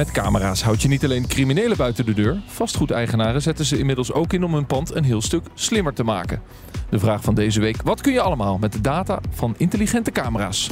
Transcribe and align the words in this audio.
Met 0.00 0.10
camera's 0.10 0.62
houd 0.62 0.82
je 0.82 0.88
niet 0.88 1.04
alleen 1.04 1.26
criminelen 1.26 1.76
buiten 1.76 2.06
de 2.06 2.14
deur. 2.14 2.40
Vastgoedeigenaren 2.46 3.42
zetten 3.42 3.64
ze 3.64 3.78
inmiddels 3.78 4.12
ook 4.12 4.32
in 4.32 4.44
om 4.44 4.54
hun 4.54 4.66
pand 4.66 4.94
een 4.94 5.04
heel 5.04 5.22
stuk 5.22 5.46
slimmer 5.54 5.94
te 5.94 6.04
maken. 6.04 6.42
De 6.90 6.98
vraag 6.98 7.22
van 7.22 7.34
deze 7.34 7.60
week: 7.60 7.82
wat 7.82 8.00
kun 8.00 8.12
je 8.12 8.20
allemaal 8.20 8.58
met 8.58 8.72
de 8.72 8.80
data 8.80 9.20
van 9.30 9.54
intelligente 9.56 10.10
camera's? 10.10 10.70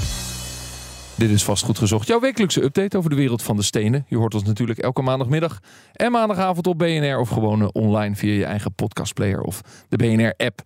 Dit 1.14 1.30
is 1.30 1.44
Vastgoed 1.44 1.78
Gezocht, 1.78 2.06
jouw 2.06 2.20
wekelijkse 2.20 2.62
update 2.62 2.96
over 2.96 3.10
de 3.10 3.16
wereld 3.16 3.42
van 3.42 3.56
de 3.56 3.62
stenen. 3.62 4.04
Je 4.08 4.16
hoort 4.16 4.34
ons 4.34 4.44
natuurlijk 4.44 4.78
elke 4.78 5.02
maandagmiddag 5.02 5.60
en 5.92 6.12
maandagavond 6.12 6.66
op 6.66 6.78
BNR 6.78 7.18
of 7.18 7.28
gewoon 7.28 7.62
eh, 7.62 7.68
online 7.72 8.16
via 8.16 8.32
je 8.32 8.44
eigen 8.44 8.72
podcastplayer 8.72 9.40
of 9.40 9.60
de 9.88 9.96
BNR-app. 9.96 10.62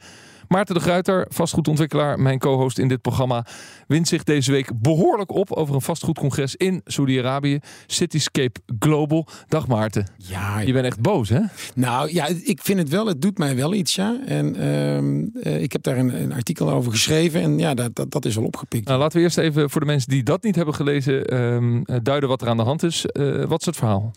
Maarten 0.48 0.74
de 0.74 0.80
Gruiter, 0.80 1.26
vastgoedontwikkelaar, 1.28 2.20
mijn 2.20 2.38
co-host 2.38 2.78
in 2.78 2.88
dit 2.88 3.00
programma, 3.00 3.46
wint 3.86 4.08
zich 4.08 4.22
deze 4.22 4.52
week 4.52 4.70
behoorlijk 4.80 5.32
op 5.32 5.52
over 5.52 5.74
een 5.74 5.80
vastgoedcongres 5.80 6.56
in 6.56 6.80
Saudi-Arabië, 6.84 7.58
Cityscape 7.86 8.60
Global. 8.78 9.26
Dag 9.48 9.66
Maarten. 9.66 10.10
Ja, 10.16 10.60
Je 10.60 10.72
bent 10.72 10.86
echt 10.86 11.00
boos, 11.00 11.28
hè? 11.28 11.40
nou 11.74 12.12
ja, 12.12 12.28
ik 12.42 12.60
vind 12.62 12.78
het 12.78 12.88
wel, 12.88 13.06
het 13.06 13.22
doet 13.22 13.38
mij 13.38 13.56
wel 13.56 13.74
iets, 13.74 13.94
ja. 13.94 14.20
En 14.26 14.56
ehm, 14.56 15.24
eh, 15.42 15.62
ik 15.62 15.72
heb 15.72 15.82
daar 15.82 15.98
een, 15.98 16.22
een 16.22 16.32
artikel 16.32 16.70
over 16.70 16.92
geschreven 16.92 17.40
en 17.40 17.58
ja, 17.58 17.74
dat, 17.74 17.94
dat, 17.94 18.10
dat 18.10 18.24
is 18.24 18.34
wel 18.34 18.44
opgepikt. 18.44 18.86
Nou, 18.86 18.98
laten 18.98 19.18
we 19.18 19.24
eerst 19.24 19.38
even 19.38 19.70
voor 19.70 19.80
de 19.80 19.86
mensen 19.86 20.10
die 20.10 20.22
dat 20.22 20.42
niet 20.42 20.56
hebben 20.56 20.74
gelezen, 20.74 21.24
ehm, 21.24 21.82
eh, 21.82 21.96
duiden 22.02 22.28
wat 22.28 22.42
er 22.42 22.48
aan 22.48 22.56
de 22.56 22.62
hand 22.62 22.82
is. 22.82 23.06
Eh, 23.06 23.44
wat 23.44 23.60
is 23.60 23.66
het 23.66 23.76
verhaal? 23.76 24.12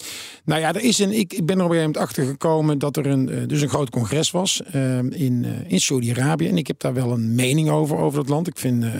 Nou 0.46 0.62
ja, 0.62 0.74
er 0.74 0.84
is 0.84 1.00
een, 1.00 1.12
ik, 1.12 1.34
ik 1.34 1.46
ben 1.46 1.58
er 1.58 1.64
op 1.64 1.70
een 1.70 1.76
gegeven 1.76 1.92
moment 1.92 1.98
achter 1.98 2.26
gekomen 2.26 2.80
dat 2.80 2.98
er 2.98 3.06
een, 3.06 3.48
dus 3.48 3.62
een 3.62 3.70
groot 3.70 3.90
congres 3.90 4.32
was 4.32 4.64
ehm, 4.64 5.08
in, 5.08 5.46
in 5.68 5.80
Saudi-Arabië. 5.80 6.15
En 6.50 6.58
ik 6.58 6.68
heb 6.68 6.80
daar 6.80 6.94
wel 6.94 7.12
een 7.12 7.36
mening 7.36 7.70
over, 7.70 7.98
over 7.98 8.20
dat 8.20 8.30
land. 8.30 8.48
Ik 8.48 8.58
vind, 8.58 8.84
eh, 8.84 8.92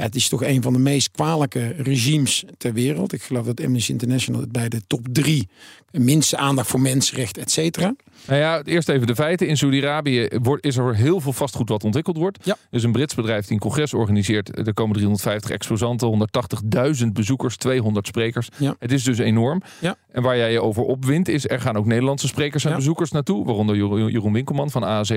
ja, 0.00 0.06
het 0.06 0.14
is 0.14 0.28
toch 0.28 0.42
een 0.42 0.62
van 0.62 0.72
de 0.72 0.78
meest 0.78 1.10
kwalijke 1.10 1.74
regimes 1.76 2.44
ter 2.58 2.72
wereld. 2.72 3.12
Ik 3.12 3.22
geloof 3.22 3.46
dat 3.46 3.64
Amnesty 3.64 3.92
International 3.92 4.40
het 4.40 4.52
bij 4.52 4.68
de 4.68 4.80
top 4.86 5.06
drie 5.12 5.48
minste 5.90 6.36
aandacht 6.36 6.68
voor 6.68 6.80
mensenrechten, 6.80 7.42
et 7.42 7.50
cetera. 7.50 7.94
Nou 8.26 8.40
ja, 8.40 8.62
eerst 8.62 8.88
even 8.88 9.06
de 9.06 9.14
feiten. 9.14 9.48
In 9.48 9.56
Saudi-Arabië 9.56 10.28
wordt- 10.42 10.64
is 10.64 10.76
er 10.76 10.94
heel 10.94 11.20
veel 11.20 11.32
vastgoed 11.32 11.68
wat 11.68 11.84
ontwikkeld 11.84 12.16
wordt. 12.16 12.38
Ja. 12.42 12.52
Er 12.52 12.76
is 12.76 12.82
een 12.82 12.92
Brits 12.92 13.14
bedrijf 13.14 13.44
die 13.44 13.52
een 13.52 13.58
congres 13.58 13.94
organiseert. 13.94 14.66
Er 14.66 14.74
komen 14.74 14.94
350 14.96 15.50
exposanten, 15.50 16.08
180.000 16.08 17.12
bezoekers, 17.12 17.56
200 17.56 18.06
sprekers. 18.06 18.48
Ja. 18.56 18.76
Het 18.78 18.92
is 18.92 19.04
dus 19.04 19.18
enorm. 19.18 19.62
Ja. 19.80 19.96
En 20.12 20.22
waar 20.22 20.36
jij 20.36 20.52
je 20.52 20.62
over 20.62 20.82
opwint 20.82 21.28
is, 21.28 21.48
er 21.48 21.60
gaan 21.60 21.76
ook 21.76 21.86
Nederlandse 21.86 22.26
sprekers 22.26 22.64
en 22.64 22.74
bezoekers 22.74 23.10
naartoe. 23.10 23.44
Waaronder 23.44 23.76
Jeroen 24.10 24.32
Winkelman 24.32 24.70
van 24.70 24.82
ASR. 24.82 25.14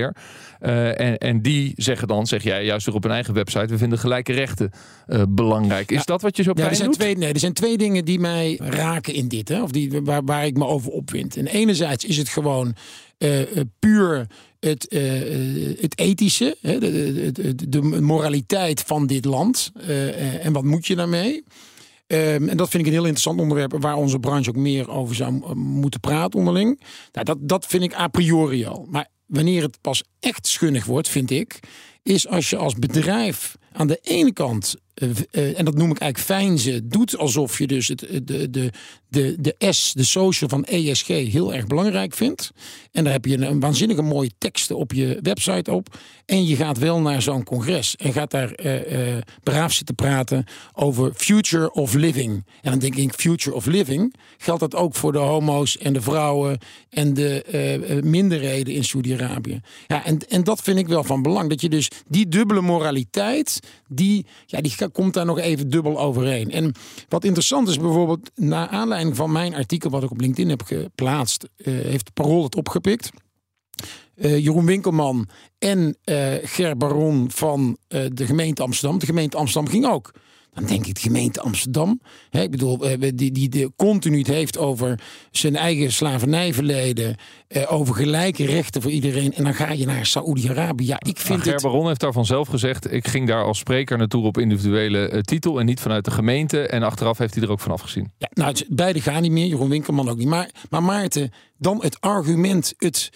Eh, 0.60 1.00
en, 1.00 1.18
en 1.18 1.42
die 1.42 1.74
zeggen 1.76 2.08
dan, 2.08 2.28
zeg 2.28 2.44
jij 2.44 2.66
juist 2.66 2.86
weer 2.86 2.96
op 2.96 3.04
hun 3.04 3.12
eigen 3.12 3.34
website, 3.34 3.66
we 3.66 3.78
vinden 3.78 4.00
gelijke 4.00 4.34
rechten 4.34 4.72
belangrijk. 5.30 5.92
Is 5.92 5.98
Ja. 5.98 6.04
dat 6.04 6.22
wat 6.22 6.38
je 6.38 6.44
zo 6.44 6.50
Ja, 6.50 6.56
pijn 6.56 6.70
er, 6.70 6.76
zijn 6.76 6.90
doet? 6.90 7.00
twee, 7.00 7.18
nee, 7.18 7.34
er 7.34 7.40
zijn 7.40 7.54
twee 7.54 7.78
dingen 7.78 8.06
die 8.06 8.20
mij 8.20 8.60
raken 8.64 9.14
in 9.14 9.28
dit. 9.28 9.50
Hè, 9.50 9.62
of 9.62 9.72
die, 9.72 10.02
waar, 10.04 10.24
waar 10.24 10.46
ik 10.46 10.58
me 10.58 10.66
over 10.66 10.92
opwind. 10.92 11.38
En 11.38 11.48
enerzijds 11.48 12.06
is 12.06 12.18
het 12.18 12.30
gewoon 12.30 12.76
eh, 13.18 13.42
eh, 13.42 13.48
puur 13.80 14.28
het, 14.60 14.88
eh, 14.88 15.22
eh, 15.72 15.78
het 15.82 16.00
ethische. 16.00 16.58
Hè, 16.62 16.80
de, 16.80 17.32
de, 17.32 17.56
de, 17.56 17.70
de 17.70 17.82
moraliteit 17.82 18.82
van 18.82 19.08
dit 19.08 19.26
land. 19.26 19.72
Eh, 19.88 20.08
eh, 20.10 20.46
en 20.46 20.54
wat 20.54 20.64
moet 20.64 20.86
je 20.88 20.96
daarmee? 20.96 21.44
Ehm, 22.08 22.48
en 22.50 22.58
dat 22.58 22.70
vind 22.70 22.82
ik 22.84 22.88
een 22.88 22.96
heel 22.96 23.02
interessant 23.04 23.40
onderwerp 23.40 23.76
waar 23.80 23.96
onze 23.96 24.20
branche 24.20 24.50
ook 24.50 24.56
meer 24.56 24.90
over 24.90 25.16
zou 25.16 25.56
moeten 25.56 26.00
praten 26.00 26.40
onderling. 26.40 26.82
Nou, 27.12 27.26
dat, 27.26 27.38
dat 27.42 27.66
vind 27.66 27.84
ik 27.84 27.94
a 27.96 28.08
priori 28.08 28.66
al. 28.66 28.88
Maar 28.90 29.08
wanneer 29.26 29.62
het 29.62 29.78
pas 29.82 30.04
echt 30.20 30.48
schunnig 30.48 30.86
wordt, 30.86 31.10
vind 31.10 31.32
ik, 31.32 31.60
is 32.04 32.28
als 32.28 32.50
je 32.50 32.58
als 32.58 32.76
bedrijf 32.76 33.56
aan 33.74 33.88
de 33.88 34.00
ene 34.02 34.34
kant, 34.34 34.76
eh, 34.94 35.10
eh, 35.32 35.60
en 35.60 35.66
dat 35.66 35.76
noem 35.76 35.92
ik 35.92 36.00
eigenlijk 36.00 36.40
fijnzen, 36.40 36.90
doet 36.90 37.18
alsof 37.18 37.58
je 37.58 37.68
dus 37.68 37.88
het, 37.88 38.00
de, 38.00 38.50
de, 38.50 38.72
de, 39.08 39.36
de 39.40 39.72
S, 39.72 39.94
de 39.94 40.04
social 40.04 40.50
van 40.50 40.64
ESG, 40.64 41.08
heel 41.08 41.54
erg 41.54 41.68
belangrijk 41.68 42.14
vindt. 42.14 42.52
En 42.92 43.04
daar 43.04 43.14
heb 43.14 43.26
je 43.26 43.34
een, 43.34 43.42
een 43.42 43.60
waanzinnige 43.60 44.02
mooie 44.02 44.32
teksten 44.38 44.78
op 44.78 44.92
je 44.92 45.20
website 45.22 45.72
op. 45.72 45.98
En 46.26 46.46
je 46.46 46.56
gaat 46.56 46.78
wel 46.78 47.00
naar 47.00 47.22
zo'n 47.22 47.44
congres 47.44 47.96
en 47.96 48.14
gaat 48.14 48.32
daar 48.32 48.52
eh, 48.52 49.16
eh, 49.16 49.22
braaf 49.44 49.74
zitten 49.74 49.96
praten 49.96 50.46
over 50.74 51.12
future 51.16 51.72
of 51.72 51.94
living. 51.94 52.46
En 52.62 52.72
dan 52.72 52.80
denk 52.80 52.96
ik, 52.96 53.14
future 53.14 53.56
of 53.56 53.66
living, 53.66 54.14
geldt 54.38 54.60
dat 54.60 54.76
ook 54.76 54.96
voor 54.96 55.12
de 55.12 55.18
homo's 55.18 55.78
en 55.78 55.94
de 55.94 56.02
vrouwen 56.02 56.60
en 56.90 57.14
de 57.14 57.44
eh, 57.44 57.98
eh, 57.98 58.04
minderheden 58.04 58.74
in 58.74 58.84
Saudi-Arabië. 58.84 59.62
Ja, 59.88 60.06
en, 60.06 60.20
en 60.30 60.44
dat 60.44 60.62
vind 60.62 60.78
ik 60.78 60.88
wel 60.88 61.04
van 61.04 61.22
belang. 61.22 61.50
Dat 61.50 61.62
je 61.62 61.70
dus 61.70 61.90
die 62.08 62.28
dubbele 62.28 62.62
moraliteit, 62.62 63.60
die, 63.88 64.26
ja, 64.46 64.62
die 64.62 64.72
komt 64.92 65.14
daar 65.14 65.26
nog 65.26 65.40
even 65.40 65.70
dubbel 65.70 66.00
overeen. 66.00 66.52
En 66.52 66.74
wat 67.10 67.24
interessant 67.24 67.68
is 67.68 67.80
bijvoorbeeld, 67.80 68.32
naar 68.36 68.68
aanleiding 68.68 69.16
van 69.16 69.32
mijn 69.32 69.56
artikel 69.56 69.90
wat 69.90 70.04
ik 70.04 70.12
op 70.12 70.20
LinkedIn 70.20 70.50
heb 70.50 70.62
geplaatst, 70.62 71.50
eh, 71.58 71.74
heeft 71.74 72.14
Parool 72.14 72.44
het 72.44 72.56
opgepikt. 72.56 73.10
Eh, 74.16 74.38
Jeroen 74.38 74.66
Winkelman 74.66 75.28
en 75.60 75.98
eh 76.04 76.34
Ger 76.44 76.78
Baron 76.78 77.32
van 77.32 77.78
de 77.88 78.26
gemeente 78.26 78.64
Amsterdam. 78.64 79.00
De 79.00 79.06
gemeente 79.06 79.38
Amsterdam 79.38 79.72
ging 79.72 79.86
ook. 79.86 80.12
Dan 80.54 80.66
denk 80.66 80.86
ik, 80.86 80.96
de 80.96 81.02
gemeente 81.02 81.42
Amsterdam. 81.42 82.02
Hè, 82.30 82.42
ik 82.42 82.52
bedoel, 82.52 82.78
die, 82.78 83.32
die, 83.32 83.50
die 83.50 83.72
continu 83.76 84.18
het 84.18 84.28
heeft 84.28 84.58
over 84.58 85.00
zijn 85.32 85.56
eigen 85.56 85.92
slavernijverleden. 85.92 87.16
eh, 87.48 87.74
over 87.74 87.96
gelijke 87.96 88.46
rechten 88.46 88.82
voor 88.82 88.92
iedereen. 88.92 89.34
En 89.34 89.44
dan 89.44 89.54
ga 89.54 89.72
je 89.72 89.86
naar 89.86 90.06
Saoedi-Arabië. 90.06 90.86
Ja, 90.86 91.00
ik 91.00 91.18
vind 91.20 91.42
Ger 91.42 91.54
het... 91.54 91.62
Baron 91.62 91.88
heeft 91.88 92.00
daarvan 92.00 92.26
zelf 92.26 92.48
gezegd: 92.48 92.92
ik 92.92 93.08
ging 93.08 93.28
daar 93.28 93.44
als 93.44 93.58
spreker 93.58 93.98
naartoe 93.98 94.26
op 94.26 94.38
individuele 94.38 95.08
eh, 95.08 95.22
titel 95.22 95.60
en 95.60 95.66
niet 95.66 95.80
vanuit 95.80 96.06
de 96.06 96.12
gemeente. 96.12 96.68
En 96.68 96.84
achteraf 96.84 97.18
heeft 97.18 97.34
hij 97.34 97.44
er 97.44 97.52
ook 97.52 97.60
van 97.60 97.72
afgezien. 97.72 98.12
Ja, 98.18 98.30
nou, 98.34 98.56
beide 98.70 99.02
gaan 99.02 99.22
niet 99.22 99.32
meer. 99.32 99.46
Jeroen 99.46 99.70
Winkelman 99.70 100.10
ook 100.10 100.18
niet. 100.18 100.28
Maar, 100.28 100.50
maar 100.70 100.84
Maarten, 100.84 101.32
dan 101.58 101.84
het 101.84 102.02
argument, 102.02 102.74
het 102.78 103.10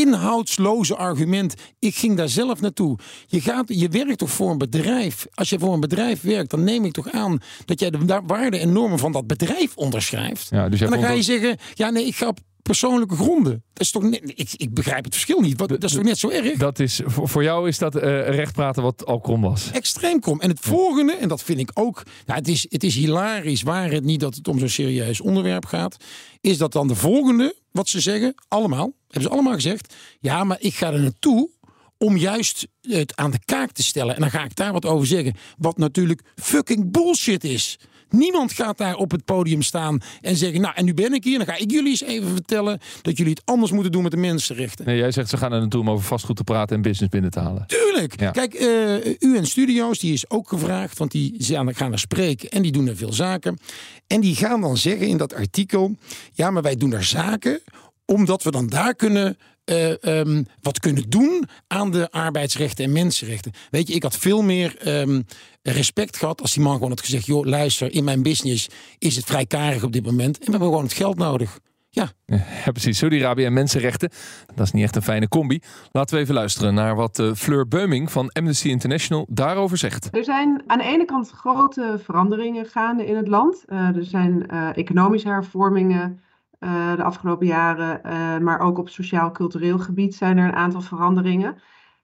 inhoudsloze 0.00 0.96
argument. 0.96 1.54
Ik 1.78 1.94
ging 1.94 2.16
daar 2.16 2.28
zelf 2.28 2.60
naartoe. 2.60 2.98
Je, 3.26 3.40
gaat, 3.40 3.64
je 3.66 3.88
werkt 3.88 4.18
toch 4.18 4.30
voor 4.30 4.50
een 4.50 4.58
bedrijf. 4.58 5.26
Als 5.34 5.50
je 5.50 5.58
voor 5.58 5.72
een 5.72 5.80
bedrijf 5.80 6.20
werkt, 6.20 6.50
dan 6.50 6.64
neem 6.64 6.84
ik 6.84 6.92
toch 6.92 7.10
aan 7.10 7.38
dat 7.64 7.80
jij 7.80 7.90
de 7.90 8.20
waarden 8.26 8.60
en 8.60 8.72
normen 8.72 8.98
van 8.98 9.12
dat 9.12 9.26
bedrijf 9.26 9.76
onderschrijft. 9.76 10.48
Ja, 10.50 10.68
dus 10.68 10.80
en 10.80 10.90
dan 10.90 11.02
ga 11.02 11.10
je 11.10 11.22
zeggen, 11.22 11.56
ja 11.74 11.90
nee, 11.90 12.06
ik 12.06 12.16
ga 12.16 12.26
op 12.26 12.38
persoonlijke 12.64 13.16
gronden. 13.16 13.62
Dat 13.72 13.82
is 13.82 13.90
toch 13.90 14.02
net, 14.02 14.32
ik, 14.34 14.50
ik 14.56 14.74
begrijp 14.74 15.04
het 15.04 15.12
verschil 15.12 15.40
niet. 15.40 15.58
Wat, 15.58 15.68
dat 15.68 15.84
is 15.84 15.92
toch 15.92 16.02
net 16.02 16.18
zo 16.18 16.28
erg? 16.28 16.58
Dat 16.58 16.78
is, 16.78 17.00
voor, 17.04 17.28
voor 17.28 17.42
jou 17.42 17.68
is 17.68 17.78
dat 17.78 17.94
eh 17.94 18.28
recht 18.28 18.52
praten 18.52 18.82
wat 18.82 19.06
al 19.06 19.20
krom 19.20 19.40
was. 19.40 19.70
extreem 19.70 20.20
krom. 20.20 20.40
En 20.40 20.48
het 20.48 20.60
volgende, 20.60 21.12
en 21.12 21.28
dat 21.28 21.42
vind 21.42 21.58
ik 21.58 21.70
ook, 21.74 22.02
nou, 22.26 22.38
het, 22.38 22.48
is, 22.48 22.66
het 22.68 22.84
is 22.84 22.94
hilarisch, 22.94 23.62
waar 23.62 23.90
het 23.90 24.04
niet 24.04 24.20
dat 24.20 24.34
het 24.34 24.48
om 24.48 24.58
zo'n 24.58 24.68
serieus 24.68 25.20
onderwerp 25.20 25.66
gaat, 25.66 25.96
is 26.40 26.58
dat 26.58 26.72
dan 26.72 26.88
de 26.88 26.94
volgende, 26.94 27.54
wat 27.70 27.88
ze 27.88 28.00
zeggen, 28.00 28.34
allemaal, 28.48 28.92
hebben 29.08 29.22
ze 29.22 29.28
allemaal 29.28 29.54
gezegd, 29.54 29.94
ja, 30.20 30.44
maar 30.44 30.58
ik 30.60 30.74
ga 30.74 30.92
er 30.92 31.00
naartoe 31.00 31.50
om 31.98 32.16
juist 32.16 32.66
het 32.80 33.16
aan 33.16 33.30
de 33.30 33.44
kaak 33.44 33.72
te 33.72 33.82
stellen. 33.82 34.14
En 34.14 34.20
dan 34.20 34.30
ga 34.30 34.44
ik 34.44 34.56
daar 34.56 34.72
wat 34.72 34.84
over 34.84 35.06
zeggen, 35.06 35.34
wat 35.58 35.76
natuurlijk 35.76 36.22
fucking 36.36 36.90
bullshit 36.90 37.44
is. 37.44 37.78
Niemand 38.14 38.52
gaat 38.52 38.78
daar 38.78 38.94
op 38.94 39.10
het 39.10 39.24
podium 39.24 39.62
staan 39.62 40.00
en 40.20 40.36
zeggen, 40.36 40.60
nou, 40.60 40.74
en 40.74 40.84
nu 40.84 40.94
ben 40.94 41.12
ik 41.12 41.24
hier, 41.24 41.38
dan 41.38 41.46
ga 41.46 41.56
ik 41.56 41.70
jullie 41.70 41.90
eens 41.90 42.02
even 42.02 42.28
vertellen 42.28 42.80
dat 43.02 43.16
jullie 43.16 43.32
het 43.32 43.42
anders 43.44 43.72
moeten 43.72 43.92
doen 43.92 44.02
met 44.02 44.10
de 44.10 44.16
mensenrechten. 44.16 44.86
Nee, 44.86 44.96
jij 44.96 45.10
zegt 45.10 45.28
ze 45.28 45.36
gaan 45.36 45.52
er 45.52 45.60
naartoe 45.60 45.80
om 45.80 45.90
over 45.90 46.04
vastgoed 46.04 46.36
te 46.36 46.44
praten 46.44 46.76
en 46.76 46.82
business 46.82 47.12
binnen 47.12 47.30
te 47.30 47.40
halen. 47.40 47.66
Tuurlijk. 47.66 48.20
Ja. 48.20 48.30
Kijk, 48.30 48.54
eh 48.54 49.14
UN 49.18 49.46
Studios, 49.46 49.98
die 49.98 50.12
is 50.12 50.30
ook 50.30 50.48
gevraagd, 50.48 50.98
want 50.98 51.10
die 51.10 51.34
gaan 51.66 51.92
er 51.92 51.98
spreken 51.98 52.48
en 52.48 52.62
die 52.62 52.72
doen 52.72 52.86
er 52.86 52.96
veel 52.96 53.12
zaken. 53.12 53.58
En 54.06 54.20
die 54.20 54.36
gaan 54.36 54.60
dan 54.60 54.76
zeggen 54.76 55.06
in 55.06 55.16
dat 55.16 55.34
artikel, 55.34 55.96
ja, 56.32 56.50
maar 56.50 56.62
wij 56.62 56.76
doen 56.76 56.92
er 56.92 57.04
zaken 57.04 57.60
omdat 58.06 58.42
we 58.42 58.50
dan 58.50 58.66
daar 58.66 58.94
kunnen 58.94 59.38
eh, 59.64 60.02
ehm, 60.02 60.42
wat 60.60 60.80
kunnen 60.80 61.10
doen 61.10 61.48
aan 61.66 61.90
de 61.90 62.10
arbeidsrechten 62.10 62.84
en 62.84 62.92
mensenrechten. 62.92 63.52
Weet 63.70 63.88
je, 63.88 63.94
ik 63.94 64.02
had 64.02 64.16
veel 64.16 64.42
meer 64.42 64.76
ehm, 64.78 65.22
respect 65.62 66.16
gehad 66.16 66.40
als 66.40 66.52
die 66.52 66.62
man 66.62 66.74
gewoon 66.74 66.90
had 66.90 67.00
gezegd: 67.00 67.26
joh, 67.26 67.44
luister, 67.44 67.92
in 67.92 68.04
mijn 68.04 68.22
business 68.22 68.68
is 68.98 69.16
het 69.16 69.24
vrij 69.24 69.46
karig 69.46 69.82
op 69.82 69.92
dit 69.92 70.04
moment 70.04 70.38
en 70.38 70.44
we 70.44 70.50
hebben 70.50 70.68
gewoon 70.68 70.84
het 70.84 70.92
geld 70.92 71.16
nodig. 71.16 71.58
Ja. 71.94 72.08
ja 72.26 72.70
precies. 72.72 72.98
Saudi-Arabië 72.98 73.44
en 73.44 73.52
mensenrechten. 73.52 74.10
Dat 74.54 74.66
is 74.66 74.72
niet 74.72 74.82
echt 74.82 74.96
een 74.96 75.02
fijne 75.02 75.28
combi. 75.28 75.60
Laten 75.92 76.16
we 76.16 76.22
even 76.22 76.34
luisteren 76.34 76.74
naar 76.74 76.96
wat 76.96 77.18
uh, 77.18 77.32
Fleur 77.32 77.68
Beuming 77.68 78.10
van 78.10 78.30
Amnesty 78.32 78.68
International 78.68 79.26
daarover 79.30 79.76
zegt. 79.76 80.08
Er 80.16 80.24
zijn 80.24 80.62
aan 80.66 80.78
de 80.78 80.84
ene 80.84 81.04
kant 81.04 81.30
grote 81.30 82.00
veranderingen 82.04 82.66
gaande 82.66 83.06
in 83.06 83.16
het 83.16 83.28
land. 83.28 83.64
Uh, 83.66 83.96
er 83.96 84.04
zijn 84.04 84.46
uh, 84.50 84.76
economische 84.76 85.28
hervormingen 85.28 86.20
de 86.58 87.02
afgelopen 87.02 87.46
jaren. 87.46 88.00
maar 88.44 88.60
ook 88.60 88.78
op 88.78 88.88
sociaal-cultureel 88.88 89.78
gebied 89.78 90.14
zijn 90.14 90.38
er 90.38 90.48
een 90.48 90.56
aantal 90.56 90.80
veranderingen. 90.80 91.62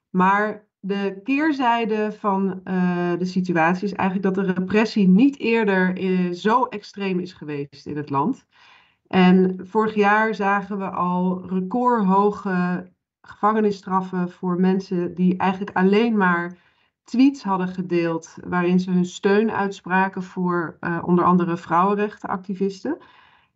Maar 0.09 0.67
de 0.79 1.19
keerzijde 1.23 2.11
van 2.11 2.61
de 3.17 3.25
situatie 3.25 3.85
is 3.85 3.93
eigenlijk 3.93 4.35
dat 4.35 4.45
de 4.45 4.53
repressie 4.53 5.07
niet 5.07 5.39
eerder 5.39 5.97
zo 6.33 6.63
extreem 6.63 7.19
is 7.19 7.33
geweest 7.33 7.85
in 7.85 7.97
het 7.97 8.09
land. 8.09 8.45
En 9.07 9.59
vorig 9.67 9.95
jaar 9.95 10.35
zagen 10.35 10.77
we 10.77 10.89
al 10.89 11.45
recordhoge 11.47 12.89
gevangenisstraffen 13.21 14.29
voor 14.29 14.59
mensen 14.59 15.15
die 15.15 15.37
eigenlijk 15.37 15.77
alleen 15.77 16.17
maar 16.17 16.57
tweets 17.03 17.43
hadden 17.43 17.67
gedeeld 17.67 18.37
waarin 18.47 18.79
ze 18.79 18.91
hun 18.91 19.05
steun 19.05 19.51
uitspraken 19.51 20.23
voor 20.23 20.77
onder 21.01 21.25
andere 21.25 21.57
vrouwenrechtenactivisten. 21.57 22.97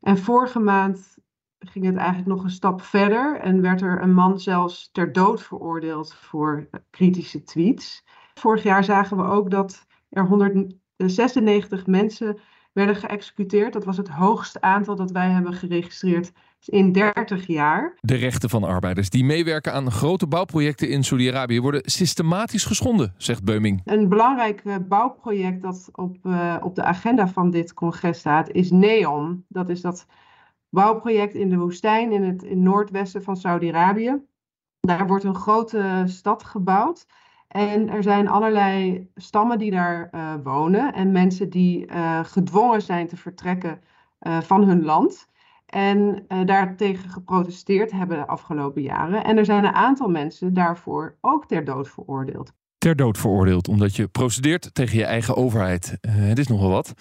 En 0.05 0.17
vorige 0.17 0.59
maand 0.59 1.17
ging 1.59 1.85
het 1.85 1.95
eigenlijk 1.95 2.27
nog 2.27 2.43
een 2.43 2.49
stap 2.49 2.81
verder 2.81 3.39
en 3.39 3.61
werd 3.61 3.81
er 3.81 4.01
een 4.01 4.13
man 4.13 4.39
zelfs 4.39 4.89
ter 4.91 5.11
dood 5.11 5.43
veroordeeld 5.43 6.13
voor 6.13 6.69
kritische 6.89 7.43
tweets. 7.43 8.03
Vorig 8.33 8.63
jaar 8.63 8.83
zagen 8.83 9.17
we 9.17 9.23
ook 9.23 9.51
dat 9.51 9.85
er 10.09 10.25
196 10.25 11.85
mensen 11.85 12.39
werden 12.75 12.95
geëxecuteerd. 12.95 13.73
Dat 13.73 13.85
was 13.85 13.97
het 13.97 14.07
hoogste 14.07 14.61
aantal 14.61 14.95
dat 14.95 15.11
wij 15.11 15.29
hebben 15.29 15.53
geregistreerd 15.53 16.31
in 16.65 16.91
30 16.91 17.47
jaar. 17.47 17.97
De 18.01 18.15
rechten 18.15 18.49
van 18.49 18.63
arbeiders 18.63 19.09
die 19.09 19.23
meewerken 19.23 19.73
aan 19.73 19.91
grote 19.91 20.27
bouwprojecten 20.27 20.89
in 20.89 21.03
Saudi-Arabië 21.03 21.61
worden 21.61 21.81
systematisch 21.85 22.65
geschonden, 22.65 23.13
zegt 23.17 23.43
Beuming. 23.43 23.81
Een 23.85 24.09
belangrijk 24.09 24.61
eh, 24.65 24.75
bouwproject 24.87 25.61
dat 25.61 25.89
op, 25.91 26.17
uh, 26.23 26.57
op 26.61 26.75
de 26.75 26.83
agenda 26.83 27.27
van 27.27 27.49
dit 27.49 27.73
congres 27.73 28.19
staat 28.19 28.49
is 28.49 28.71
NEOM. 28.71 29.45
Dat 29.47 29.69
is 29.69 29.81
dat 29.81 30.05
bouwproject 30.69 31.33
in 31.33 31.49
de 31.49 31.57
woestijn 31.57 32.11
in 32.11 32.23
het 32.23 32.43
in 32.43 32.63
noordwesten 32.63 33.23
van 33.23 33.37
Saudi-Arabië. 33.37 34.21
Daar 34.79 35.07
wordt 35.07 35.23
een 35.23 35.35
grote 35.35 36.03
stad 36.05 36.43
gebouwd. 36.43 37.05
En 37.55 37.89
er 37.89 38.03
zijn 38.03 38.27
allerlei 38.27 39.07
stammen 39.15 39.59
die 39.59 39.71
daar 39.71 40.09
uh, 40.11 40.33
wonen 40.43 40.93
en 40.93 41.11
mensen 41.11 41.49
die 41.49 41.87
uh, 41.87 42.19
gedwongen 42.23 42.81
zijn 42.81 43.07
te 43.07 43.17
vertrekken 43.17 43.79
uh, 44.21 44.41
van 44.41 44.63
hun 44.63 44.83
land. 44.83 45.27
En 45.65 46.25
daartegen 46.45 47.09
geprotesteerd 47.09 47.91
hebben 47.91 48.17
de 48.17 48.27
afgelopen 48.27 48.81
jaren. 48.81 49.23
En 49.23 49.37
er 49.37 49.45
zijn 49.45 49.63
een 49.63 49.73
aantal 49.73 50.07
mensen 50.07 50.53
daarvoor 50.53 51.17
ook 51.21 51.47
ter 51.47 51.65
dood 51.65 51.89
veroordeeld. 51.89 52.51
Ter 52.77 52.95
dood 52.95 53.17
veroordeeld, 53.17 53.67
omdat 53.67 53.95
je 53.95 54.07
procedeert 54.07 54.69
tegen 54.73 54.97
je 54.97 55.05
eigen 55.05 55.35
overheid. 55.35 55.97
het 56.07 56.39
is 56.39 56.47
nogal 56.47 56.69
wat. 56.69 56.93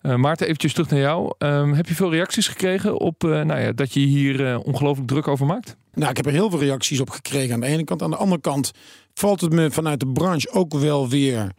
Maarten, 0.00 0.46
eventjes 0.46 0.72
terug 0.72 0.90
naar 0.90 1.00
jou. 1.00 1.34
Ehm, 1.38 1.72
heb 1.72 1.86
je 1.86 1.94
veel 1.94 2.10
reacties 2.10 2.48
gekregen 2.48 2.98
op 2.98 3.22
nou 3.22 3.60
ja, 3.60 3.72
dat 3.72 3.92
je 3.92 4.00
hier 4.00 4.58
ongelooflijk 4.58 5.08
druk 5.08 5.28
over 5.28 5.46
maakt? 5.46 5.76
Nou, 5.92 6.10
ik 6.10 6.16
heb 6.16 6.26
er 6.26 6.32
heel 6.32 6.50
veel 6.50 6.58
reacties 6.58 7.00
op 7.00 7.10
gekregen 7.10 7.54
aan 7.54 7.60
de 7.60 7.66
ene 7.66 7.84
kant. 7.84 8.02
Aan 8.02 8.10
de 8.10 8.16
andere 8.16 8.40
kant 8.40 8.72
valt 9.20 9.40
het 9.40 9.52
me 9.52 9.70
vanuit 9.70 10.00
de 10.00 10.06
branche 10.06 10.50
ook 10.52 10.74
wel 10.74 11.08
weer 11.08 11.52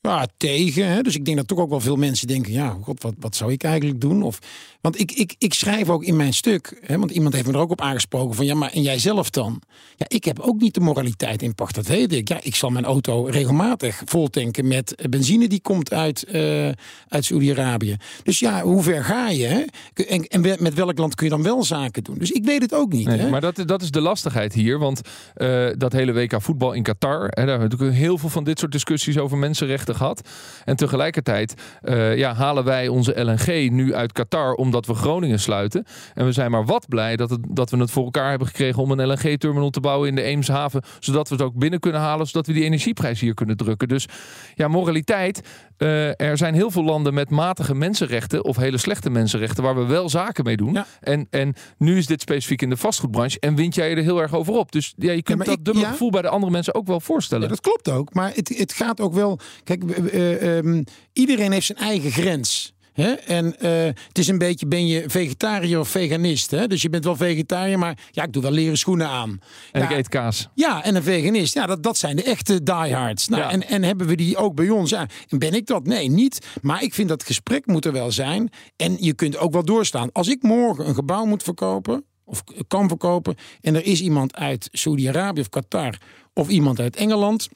ja, 0.00 0.26
tegen. 0.36 0.86
Hè? 0.88 1.02
Dus 1.02 1.14
ik 1.14 1.24
denk 1.24 1.36
dat 1.36 1.48
toch 1.48 1.58
ook 1.58 1.70
wel 1.70 1.80
veel 1.80 1.96
mensen 1.96 2.26
denken: 2.26 2.52
ja, 2.52 2.76
god, 2.82 3.02
wat, 3.02 3.14
wat 3.18 3.36
zou 3.36 3.52
ik 3.52 3.62
eigenlijk 3.62 4.00
doen? 4.00 4.22
Of, 4.22 4.38
want 4.80 5.00
ik, 5.00 5.12
ik, 5.12 5.34
ik 5.38 5.54
schrijf 5.54 5.88
ook 5.90 6.04
in 6.04 6.16
mijn 6.16 6.32
stuk, 6.32 6.80
hè, 6.80 6.98
want 6.98 7.10
iemand 7.10 7.34
heeft 7.34 7.46
me 7.46 7.52
er 7.52 7.58
ook 7.58 7.70
op 7.70 7.80
aangesproken: 7.80 8.34
van 8.34 8.46
ja, 8.46 8.54
maar 8.54 8.72
en 8.72 8.82
jij 8.82 8.98
zelf 8.98 9.30
dan? 9.30 9.62
Ja, 9.96 10.06
ik 10.08 10.24
heb 10.24 10.40
ook 10.40 10.60
niet 10.60 10.74
de 10.74 10.80
moraliteit 10.80 11.42
in 11.42 11.54
pacht. 11.54 11.74
Dat 11.74 11.86
weet 11.86 12.12
ik. 12.12 12.28
Ja, 12.28 12.38
ik 12.42 12.54
zal 12.54 12.70
mijn 12.70 12.84
auto 12.84 13.24
regelmatig 13.24 14.02
vol 14.04 14.28
tanken 14.28 14.68
met 14.68 15.06
benzine 15.10 15.48
die 15.48 15.60
komt 15.60 15.92
uit, 15.92 16.26
uh, 16.32 16.68
uit 17.08 17.24
Saudi-Arabië. 17.24 17.96
Dus 18.22 18.38
ja, 18.38 18.62
hoe 18.62 18.82
ver 18.82 19.04
ga 19.04 19.28
je? 19.28 19.46
Hè? 19.46 19.62
En, 20.04 20.24
en 20.24 20.40
met 20.40 20.74
welk 20.74 20.98
land 20.98 21.14
kun 21.14 21.26
je 21.26 21.32
dan 21.32 21.42
wel 21.42 21.64
zaken 21.64 22.04
doen? 22.04 22.18
Dus 22.18 22.30
ik 22.30 22.44
weet 22.44 22.62
het 22.62 22.74
ook 22.74 22.92
niet. 22.92 23.06
Nee, 23.06 23.18
hè? 23.18 23.28
Maar 23.28 23.40
dat, 23.40 23.62
dat 23.66 23.82
is 23.82 23.90
de 23.90 24.00
lastigheid 24.00 24.52
hier, 24.52 24.78
want 24.78 25.00
uh, 25.36 25.68
dat 25.76 25.92
hele 25.92 26.12
WK 26.12 26.42
voetbal 26.42 26.72
in 26.72 26.82
Qatar, 26.82 27.20
hè, 27.20 27.28
daar 27.28 27.36
hebben 27.36 27.56
we 27.56 27.62
natuurlijk 27.62 27.98
heel 27.98 28.18
veel 28.18 28.28
van 28.28 28.44
dit 28.44 28.58
soort 28.58 28.72
discussies 28.72 29.18
over 29.18 29.38
mensenrechten 29.38 29.85
gehad. 29.94 30.28
En 30.64 30.76
tegelijkertijd 30.76 31.54
uh, 31.82 32.16
ja, 32.16 32.34
halen 32.34 32.64
wij 32.64 32.88
onze 32.88 33.24
LNG 33.24 33.70
nu 33.70 33.94
uit 33.94 34.12
Qatar 34.12 34.54
omdat 34.54 34.86
we 34.86 34.94
Groningen 34.94 35.40
sluiten. 35.40 35.84
En 36.14 36.24
we 36.24 36.32
zijn 36.32 36.50
maar 36.50 36.64
wat 36.64 36.88
blij 36.88 37.16
dat, 37.16 37.30
het, 37.30 37.40
dat 37.48 37.70
we 37.70 37.76
het 37.76 37.90
voor 37.90 38.04
elkaar 38.04 38.30
hebben 38.30 38.46
gekregen 38.46 38.82
om 38.82 38.90
een 38.90 39.06
LNG-terminal 39.06 39.70
te 39.70 39.80
bouwen 39.80 40.08
in 40.08 40.14
de 40.14 40.22
Eemshaven. 40.22 40.82
Zodat 41.00 41.28
we 41.28 41.34
het 41.34 41.44
ook 41.44 41.54
binnen 41.54 41.80
kunnen 41.80 42.00
halen, 42.00 42.26
zodat 42.26 42.46
we 42.46 42.52
die 42.52 42.64
energieprijs 42.64 43.20
hier 43.20 43.34
kunnen 43.34 43.56
drukken. 43.56 43.88
Dus 43.88 44.06
ja, 44.54 44.68
moraliteit. 44.68 45.40
Uh, 45.78 46.20
er 46.20 46.36
zijn 46.36 46.54
heel 46.54 46.70
veel 46.70 46.84
landen 46.84 47.14
met 47.14 47.30
matige 47.30 47.74
mensenrechten 47.74 48.44
of 48.44 48.56
hele 48.56 48.78
slechte 48.78 49.10
mensenrechten 49.10 49.62
waar 49.62 49.76
we 49.76 49.84
wel 49.86 50.08
zaken 50.08 50.44
mee 50.44 50.56
doen. 50.56 50.72
Ja. 50.72 50.86
En, 51.00 51.26
en 51.30 51.54
nu 51.78 51.96
is 51.96 52.06
dit 52.06 52.20
specifiek 52.20 52.62
in 52.62 52.70
de 52.70 52.76
vastgoedbranche 52.76 53.40
en 53.40 53.54
wint 53.54 53.74
jij 53.74 53.90
er 53.96 54.02
heel 54.02 54.20
erg 54.20 54.34
over 54.34 54.54
op. 54.54 54.72
Dus 54.72 54.94
ja, 54.96 55.12
je 55.12 55.22
kunt 55.22 55.38
ja, 55.38 55.44
dat 55.44 55.58
ik, 55.58 55.64
dubbele 55.64 55.86
ja? 55.86 55.90
gevoel 55.90 56.10
bij 56.10 56.22
de 56.22 56.28
andere 56.28 56.52
mensen 56.52 56.74
ook 56.74 56.86
wel 56.86 57.00
voorstellen. 57.00 57.48
dat 57.48 57.60
klopt 57.60 57.90
ook. 57.90 58.14
Maar 58.14 58.32
het, 58.34 58.48
het 58.48 58.72
gaat 58.72 59.00
ook 59.00 59.14
wel. 59.14 59.38
Kijk, 59.64 59.75
uh, 59.84 60.56
um, 60.56 60.84
iedereen 61.12 61.52
heeft 61.52 61.66
zijn 61.66 61.78
eigen 61.78 62.10
grens. 62.10 62.74
Hè? 62.92 63.12
En 63.12 63.44
uh, 63.46 63.70
het 64.08 64.18
is 64.18 64.28
een 64.28 64.38
beetje, 64.38 64.66
ben 64.66 64.86
je 64.86 65.04
vegetariër 65.06 65.78
of 65.78 65.88
veganist? 65.88 66.50
Hè? 66.50 66.66
Dus 66.66 66.82
je 66.82 66.90
bent 66.90 67.04
wel 67.04 67.16
vegetariër, 67.16 67.78
maar 67.78 67.98
ja, 68.10 68.22
ik 68.22 68.32
doe 68.32 68.42
wel 68.42 68.50
leren 68.50 68.78
schoenen 68.78 69.08
aan. 69.08 69.40
En 69.72 69.80
ja, 69.80 69.88
ik 69.88 69.96
eet 69.96 70.08
kaas. 70.08 70.48
Ja, 70.54 70.84
en 70.84 70.94
een 70.94 71.02
veganist. 71.02 71.54
Ja, 71.54 71.66
dat, 71.66 71.82
dat 71.82 71.96
zijn 71.96 72.16
de 72.16 72.22
echte 72.22 72.62
diehards. 72.62 73.28
Nou, 73.28 73.42
Ja. 73.42 73.50
en, 73.50 73.68
en 73.68 73.82
hebben 73.82 74.06
we 74.06 74.14
die 74.14 74.36
ook 74.36 74.54
bij 74.54 74.70
ons? 74.70 74.90
Ja, 74.90 75.08
en 75.28 75.38
ben 75.38 75.52
ik 75.54 75.66
dat? 75.66 75.86
Nee, 75.86 76.08
niet. 76.08 76.46
Maar 76.62 76.82
ik 76.82 76.94
vind 76.94 77.08
dat 77.08 77.18
het 77.18 77.26
gesprek 77.26 77.66
moet 77.66 77.84
er 77.84 77.92
wel 77.92 78.12
zijn. 78.12 78.50
En 78.76 78.96
je 79.00 79.14
kunt 79.14 79.36
ook 79.36 79.52
wel 79.52 79.64
doorstaan. 79.64 80.12
Als 80.12 80.28
ik 80.28 80.42
morgen 80.42 80.88
een 80.88 80.94
gebouw 80.94 81.24
moet 81.24 81.42
verkopen, 81.42 82.04
of 82.24 82.44
kan 82.68 82.88
verkopen, 82.88 83.34
en 83.60 83.74
er 83.74 83.84
is 83.84 84.00
iemand 84.00 84.36
uit 84.36 84.68
Saudi-Arabië 84.72 85.40
of 85.40 85.48
Qatar, 85.48 85.98
of 86.34 86.48
iemand 86.48 86.80
uit 86.80 86.96
Engeland 86.96 87.48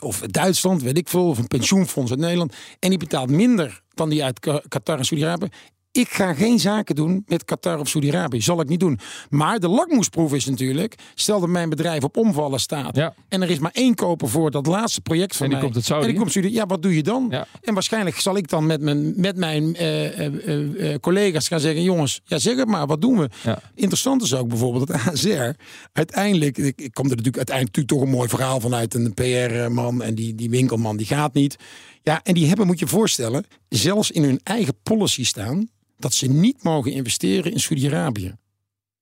of 0.00 0.20
Duitsland, 0.20 0.82
weet 0.82 0.98
ik 0.98 1.08
veel, 1.08 1.28
of 1.28 1.38
een 1.38 1.46
pensioenfonds 1.46 2.10
uit 2.10 2.20
Nederland. 2.20 2.54
En 2.78 2.88
die 2.88 2.98
betaalt 2.98 3.30
minder 3.30 3.82
dan 3.94 4.08
die 4.08 4.24
uit 4.24 4.40
Qatar 4.68 4.98
en 4.98 5.04
Saudi-Arabië. 5.04 5.48
Ik 5.92 6.08
ga 6.08 6.34
geen 6.34 6.58
zaken 6.58 6.94
doen 6.94 7.24
met 7.26 7.44
Qatar 7.44 7.78
of 7.78 7.88
Saudi-Arabië. 7.88 8.40
Zal 8.40 8.60
ik 8.60 8.68
niet 8.68 8.80
doen. 8.80 8.98
Maar 9.30 9.60
de 9.60 9.68
lakmoesproef 9.68 10.32
is 10.34 10.44
natuurlijk... 10.44 10.94
stel 11.14 11.40
dat 11.40 11.48
mijn 11.48 11.68
bedrijf 11.68 12.04
op 12.04 12.16
omvallen 12.16 12.60
staat... 12.60 12.96
Ja. 12.96 13.14
en 13.28 13.42
er 13.42 13.50
is 13.50 13.58
maar 13.58 13.70
één 13.74 13.94
koper 13.94 14.28
voor 14.28 14.50
dat 14.50 14.66
laatste 14.66 15.00
project 15.00 15.36
van 15.36 15.46
En 15.46 15.52
die 15.52 15.58
mij... 15.58 15.64
komt 15.64 15.76
uit 15.76 15.84
Saudi. 15.84 16.04
En 16.04 16.10
die 16.10 16.20
komt 16.20 16.32
Saudi. 16.32 16.52
Ja, 16.52 16.66
wat 16.66 16.82
doe 16.82 16.96
je 16.96 17.02
dan? 17.02 17.26
Ja. 17.30 17.46
En 17.60 17.74
waarschijnlijk 17.74 18.18
zal 18.18 18.36
ik 18.36 18.48
dan 18.48 18.66
met 18.66 18.80
mijn, 18.80 19.12
met 19.16 19.36
mijn 19.36 19.76
eh, 19.76 20.26
eh, 20.26 20.92
eh, 20.92 21.00
collega's 21.00 21.48
gaan 21.48 21.60
zeggen... 21.60 21.82
jongens, 21.82 22.20
ja, 22.24 22.38
zeg 22.38 22.56
het 22.56 22.68
maar, 22.68 22.86
wat 22.86 23.00
doen 23.00 23.18
we? 23.18 23.28
Ja. 23.42 23.58
Interessant 23.74 24.22
is 24.22 24.34
ook 24.34 24.48
bijvoorbeeld 24.48 24.86
dat 24.86 25.00
ASR 25.06 25.50
uiteindelijk... 25.92 26.58
Ik, 26.58 26.80
ik 26.80 26.94
kom 26.94 27.04
er 27.04 27.16
natuurlijk 27.16 27.36
uiteindelijk 27.36 27.76
natuurlijk 27.76 27.88
toch 27.88 28.00
een 28.02 28.16
mooi 28.16 28.28
verhaal 28.28 28.60
vanuit 28.60 28.94
een 28.94 29.14
PR-man... 29.14 30.02
en 30.02 30.14
die, 30.14 30.34
die 30.34 30.50
winkelman, 30.50 30.96
die 30.96 31.06
gaat 31.06 31.34
niet. 31.34 31.56
Ja, 32.02 32.20
en 32.22 32.34
die 32.34 32.46
hebben, 32.46 32.66
moet 32.66 32.78
je 32.78 32.86
voorstellen... 32.86 33.44
zelfs 33.68 34.10
in 34.10 34.22
hun 34.22 34.40
eigen 34.42 34.74
policy 34.82 35.24
staan... 35.24 35.68
dat 36.02 36.14
ze 36.14 36.26
niet 36.26 36.62
mogen 36.62 36.92
investeren 36.92 37.52
in 37.52 37.60
Saudi-Arabië. 37.60 38.26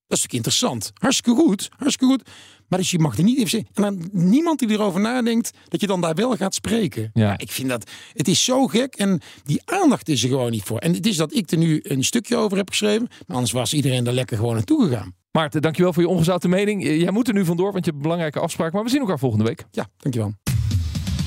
Dat 0.07 0.19
is 0.19 0.25
natuurlijk 0.25 0.33
interessant. 0.33 0.91
Hartstikke 0.93 1.39
goed, 1.41 1.69
hartstikke 1.77 2.13
goed. 2.13 2.29
Maar 2.67 2.79
dus 2.79 2.91
je 2.91 2.99
mag 2.99 3.17
er 3.17 3.23
niet 3.23 3.37
investeren. 3.37 3.67
En 3.73 3.81
dan 3.81 4.09
niemand 4.11 4.59
die 4.59 4.69
erover 4.69 5.01
nadenkt 5.01 5.51
dat 5.67 5.81
je 5.81 5.87
dan 5.87 6.01
daar 6.01 6.15
wel 6.15 6.35
gaat 6.35 6.53
spreken. 6.53 7.09
Ja. 7.13 7.37
ik 7.37 7.51
vind 7.51 7.69
dat, 7.69 7.89
het 8.13 8.27
is 8.27 8.43
zo 8.43 8.67
gek 8.67 8.95
en 8.95 9.21
die 9.43 9.61
aandacht 9.65 10.09
is 10.09 10.23
er 10.23 10.29
gewoon 10.29 10.51
niet 10.51 10.63
voor. 10.63 10.77
En 10.77 10.93
het 10.93 11.05
is 11.05 11.15
dat 11.17 11.33
ik 11.33 11.51
er 11.51 11.57
nu 11.57 11.79
een 11.83 12.03
stukje 12.03 12.35
over 12.35 12.57
heb 12.57 12.69
geschreven. 12.69 13.07
Maar 13.27 13.35
anders 13.35 13.51
was 13.53 13.73
iedereen 13.73 14.07
er 14.07 14.13
lekker 14.13 14.37
gewoon 14.37 14.55
naartoe 14.55 14.87
gegaan. 14.87 15.15
Maarten, 15.31 15.61
dankjewel 15.61 15.93
voor 15.93 16.03
je 16.03 16.09
ongezouten 16.09 16.49
mening. 16.49 16.83
Eh, 16.85 16.99
Jij 17.01 17.11
moet 17.11 17.27
er 17.27 17.33
nu 17.33 17.45
vandoor, 17.45 17.71
want 17.71 17.85
je 17.85 17.91
hebt 17.91 17.95
een 17.95 18.09
belangrijke 18.09 18.39
afspraak. 18.39 18.73
Maar 18.73 18.83
we 18.83 18.89
zien 18.89 18.99
elkaar 18.99 19.19
volgende 19.19 19.45
week. 19.45 19.65
Ja, 19.71 19.87
dankjewel. 19.97 20.33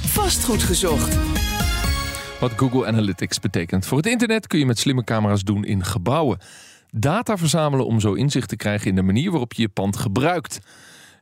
Vastgoed 0.06 0.62
gezocht. 0.62 1.16
Wat 2.44 2.52
Google 2.56 2.86
Analytics 2.86 3.40
betekent. 3.40 3.86
Voor 3.86 3.96
het 3.96 4.06
internet 4.06 4.46
kun 4.46 4.58
je 4.58 4.66
met 4.66 4.78
slimme 4.78 5.04
camera's 5.04 5.42
doen 5.42 5.64
in 5.64 5.84
gebouwen. 5.84 6.38
Data 6.90 7.36
verzamelen 7.36 7.86
om 7.86 8.00
zo 8.00 8.12
inzicht 8.12 8.48
te 8.48 8.56
krijgen 8.56 8.88
in 8.88 8.94
de 8.94 9.02
manier 9.02 9.30
waarop 9.30 9.52
je 9.52 9.62
je 9.62 9.68
pand 9.68 9.96
gebruikt. 9.96 10.58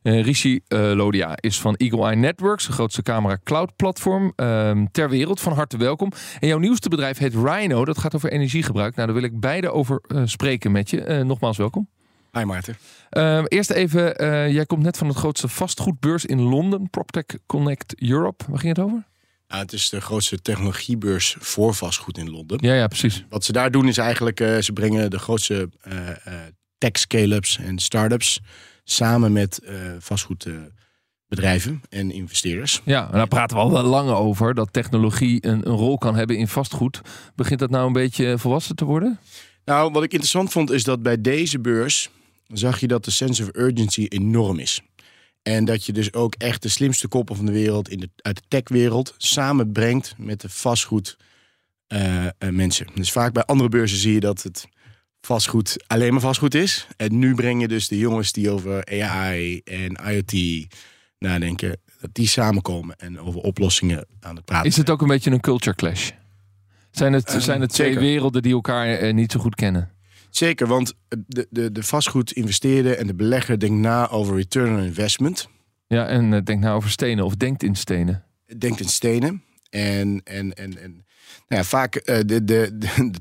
Eh, 0.01 0.23
Rishi 0.23 0.59
eh, 0.67 0.79
Lodia 0.79 1.37
is 1.39 1.61
van 1.61 1.75
Eagle 1.75 2.05
Eye 2.05 2.15
Networks, 2.15 2.65
de 2.65 2.71
grootste 2.71 3.01
camera 3.01 3.37
cloud 3.43 3.75
platform 3.75 4.33
ehm, 4.35 4.85
ter 4.91 5.09
wereld. 5.09 5.39
Van 5.39 5.53
harte 5.53 5.77
welkom. 5.77 6.11
En 6.39 6.47
jouw 6.47 6.59
nieuwste 6.59 6.89
bedrijf 6.89 7.17
heet 7.17 7.33
Rhino. 7.33 7.85
Dat 7.85 7.97
gaat 7.97 8.15
over 8.15 8.31
energiegebruik. 8.31 8.95
Nou, 8.95 9.07
daar 9.07 9.15
wil 9.15 9.29
ik 9.29 9.39
beide 9.39 9.71
over 9.71 10.01
eh, 10.07 10.21
spreken 10.25 10.71
met 10.71 10.89
je. 10.89 11.23
Nogmaals 11.25 11.57
welkom. 11.57 11.87
Hi 12.31 12.43
Maarten. 12.43 12.77
Ehm, 13.09 13.43
eerst 13.47 13.69
even, 13.69 14.13
jij 14.53 14.65
komt 14.65 14.83
net 14.83 14.97
van 14.97 15.07
het 15.07 15.17
grootste 15.17 15.47
vastgoedbeurs 15.47 16.25
in 16.25 16.41
Londen, 16.41 16.89
PropTech 16.89 17.25
Connect 17.45 18.01
Europe. 18.01 18.45
Waar 18.47 18.59
ging 18.59 18.75
het 18.75 18.85
over? 18.85 19.11
Ja, 19.47 19.57
het 19.57 19.73
is 19.73 19.89
de 19.89 20.01
grootste 20.01 20.41
technologiebeurs 20.41 21.35
voor 21.39 21.73
vastgoed 21.73 22.17
in 22.17 22.29
Londen. 22.29 22.57
Ja, 22.61 22.73
ja, 22.73 22.87
precies. 22.87 23.25
Wat 23.29 23.43
ze 23.43 23.51
daar 23.51 23.71
doen 23.71 23.87
is 23.87 23.97
eigenlijk, 23.97 24.39
eh, 24.39 24.57
ze 24.57 24.73
brengen 24.73 25.09
de 25.09 25.19
grootste 25.19 25.69
eh, 25.81 26.09
eh, 26.09 26.33
tech 26.77 26.97
scale-ups 26.97 27.57
en 27.57 27.79
start-ups 27.79 28.39
samen 28.83 29.31
met 29.31 29.59
uh, 29.63 29.71
vastgoedbedrijven 29.99 31.81
en 31.89 32.11
investeerders. 32.11 32.81
Ja, 32.85 33.05
en 33.05 33.17
daar 33.17 33.27
praten 33.27 33.57
we 33.57 33.63
al 33.63 33.71
wel 33.71 33.83
lang 33.83 34.09
over 34.09 34.53
dat 34.53 34.73
technologie 34.73 35.45
een, 35.45 35.67
een 35.67 35.75
rol 35.75 35.97
kan 35.97 36.15
hebben 36.15 36.37
in 36.37 36.47
vastgoed. 36.47 37.01
Begint 37.35 37.59
dat 37.59 37.69
nou 37.69 37.87
een 37.87 37.93
beetje 37.93 38.37
volwassen 38.37 38.75
te 38.75 38.85
worden? 38.85 39.19
Nou, 39.65 39.91
wat 39.91 40.03
ik 40.03 40.11
interessant 40.11 40.51
vond 40.51 40.71
is 40.71 40.83
dat 40.83 41.03
bij 41.03 41.21
deze 41.21 41.59
beurs 41.59 42.09
zag 42.47 42.79
je 42.79 42.87
dat 42.87 43.05
de 43.05 43.11
sense 43.11 43.43
of 43.43 43.49
urgency 43.51 44.05
enorm 44.09 44.59
is. 44.59 44.81
En 45.43 45.65
dat 45.65 45.85
je 45.85 45.93
dus 45.93 46.13
ook 46.13 46.35
echt 46.35 46.61
de 46.61 46.69
slimste 46.69 47.07
koppen 47.07 47.35
van 47.35 47.45
de 47.45 47.51
wereld 47.51 47.89
in 47.89 47.99
de, 47.99 48.09
uit 48.15 48.35
de 48.35 48.43
techwereld 48.47 49.15
samenbrengt 49.17 50.13
met 50.17 50.41
de 50.41 50.49
vastgoed 50.49 51.17
uh, 51.87 52.27
mensen. 52.51 52.87
Dus 52.95 53.11
vaak 53.11 53.33
bij 53.33 53.43
andere 53.43 53.69
beurzen 53.69 53.97
zie 53.97 54.13
je 54.13 54.19
dat 54.19 54.43
het 54.43 54.67
vastgoed 55.21 55.83
alleen 55.87 56.11
maar 56.11 56.21
vastgoed 56.21 56.55
is. 56.55 56.87
En 56.97 57.19
nu 57.19 57.35
breng 57.35 57.61
je 57.61 57.67
dus 57.67 57.87
de 57.87 57.97
jongens 57.97 58.31
die 58.31 58.49
over 58.49 58.85
AI 58.85 59.61
en 59.63 59.99
IoT 60.09 60.65
nadenken, 61.19 61.77
dat 61.99 62.09
die 62.13 62.27
samenkomen 62.27 62.95
en 62.95 63.19
over 63.19 63.41
oplossingen 63.41 64.05
aan 64.19 64.35
het 64.35 64.45
praten. 64.45 64.69
Is 64.69 64.77
het 64.77 64.89
ook 64.89 65.01
een 65.01 65.07
beetje 65.07 65.31
een 65.31 65.39
culture 65.39 65.75
clash? 65.75 66.11
Zijn 66.91 67.13
het, 67.13 67.35
zijn 67.37 67.61
het 67.61 67.73
twee 67.73 67.99
werelden 67.99 68.41
die 68.41 68.53
elkaar 68.53 69.03
uh, 69.03 69.13
niet 69.13 69.31
zo 69.31 69.39
goed 69.39 69.55
kennen? 69.55 69.92
Zeker, 70.35 70.67
want 70.67 70.93
de, 71.27 71.47
de, 71.49 71.71
de 71.71 71.83
vastgoed 71.83 72.31
investeerder 72.31 72.97
en 72.97 73.07
de 73.07 73.13
belegger 73.13 73.59
denkt 73.59 73.79
na 73.79 74.09
over 74.09 74.35
return 74.35 74.75
on 74.75 74.83
investment. 74.83 75.49
Ja, 75.87 76.07
en 76.07 76.31
uh, 76.31 76.39
denkt 76.43 76.63
na 76.63 76.73
over 76.73 76.89
stenen 76.89 77.25
of 77.25 77.35
denkt 77.35 77.63
in 77.63 77.75
stenen. 77.75 78.23
Denkt 78.57 78.79
in 78.79 78.89
stenen. 78.89 79.43
En, 79.69 80.21
en, 80.23 80.53
en, 80.53 80.77
en 80.77 81.05
nou 81.47 81.61
ja, 81.61 81.63
vaak 81.63 81.95
uh, 81.95 82.17
de, 82.25 82.43
de, 82.43 82.77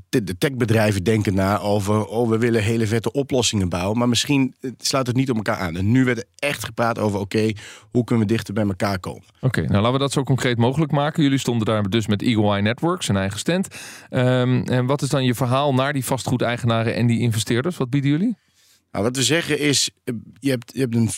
de, 0.08 0.24
de 0.24 0.38
techbedrijven 0.38 1.04
denken 1.04 1.34
na 1.34 1.58
over... 1.58 2.06
oh, 2.06 2.28
we 2.28 2.38
willen 2.38 2.62
hele 2.62 2.86
vette 2.86 3.12
oplossingen 3.12 3.68
bouwen. 3.68 3.98
Maar 3.98 4.08
misschien 4.08 4.54
sluit 4.78 5.06
het 5.06 5.16
niet 5.16 5.30
op 5.30 5.36
elkaar 5.36 5.56
aan. 5.56 5.76
En 5.76 5.90
nu 5.90 6.04
werd 6.04 6.18
er 6.18 6.24
echt 6.36 6.64
gepraat 6.64 6.98
over... 6.98 7.20
oké, 7.20 7.52
hoe 7.90 8.04
kunnen 8.04 8.26
we 8.26 8.32
dichter 8.32 8.54
bij 8.54 8.66
elkaar 8.66 8.98
komen? 8.98 9.24
Oké, 9.40 9.60
nou 9.60 9.74
laten 9.74 9.92
we 9.92 9.98
dat 9.98 10.12
zo 10.12 10.22
concreet 10.22 10.58
mogelijk 10.58 10.92
maken. 10.92 11.22
Jullie 11.22 11.38
stonden 11.38 11.66
daar 11.66 11.82
dus 11.82 12.06
met 12.06 12.22
Eagle 12.22 12.50
Eye 12.50 12.62
Networks, 12.62 13.08
een 13.08 13.16
eigen 13.16 13.38
stand. 13.38 13.68
Um, 14.10 14.62
en 14.62 14.86
wat 14.86 15.02
is 15.02 15.08
dan 15.08 15.24
je 15.24 15.34
verhaal 15.34 15.74
naar 15.74 15.92
die 15.92 16.04
vastgoedeigenaren 16.04 16.94
en 16.94 17.06
die 17.06 17.20
investeerders? 17.20 17.76
Wat 17.76 17.90
bieden 17.90 18.10
jullie? 18.10 18.36
Nou, 18.90 19.04
wat 19.04 19.16
we 19.16 19.22
zeggen 19.22 19.58
is, 19.58 19.90
je 20.38 20.50
hebt, 20.50 20.72
je 20.74 20.80
hebt 20.80 20.94
een, 20.94 21.10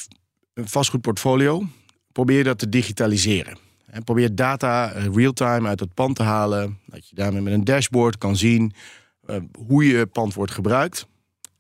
een 0.55 0.69
vastgoedportfolio. 0.69 1.67
Probeer 2.13 2.45
dat 2.45 2.59
te 2.59 2.69
digitaliseren. 2.69 3.59
En 3.95 4.05
probeer 4.05 4.35
data 4.35 4.87
real-time 4.87 5.69
uit 5.69 5.81
het 5.81 5.95
pand 5.95 6.17
te 6.17 6.23
halen. 6.23 6.79
Dat 6.87 7.09
je 7.09 7.15
daarmee 7.15 7.41
met 7.41 7.53
een 7.53 7.65
dashboard 7.65 8.19
kan 8.19 8.37
zien 8.37 8.73
uh, 9.27 9.37
hoe 9.67 9.87
je 9.87 10.07
pand 10.07 10.35
wordt 10.35 10.53
gebruikt. 10.53 11.07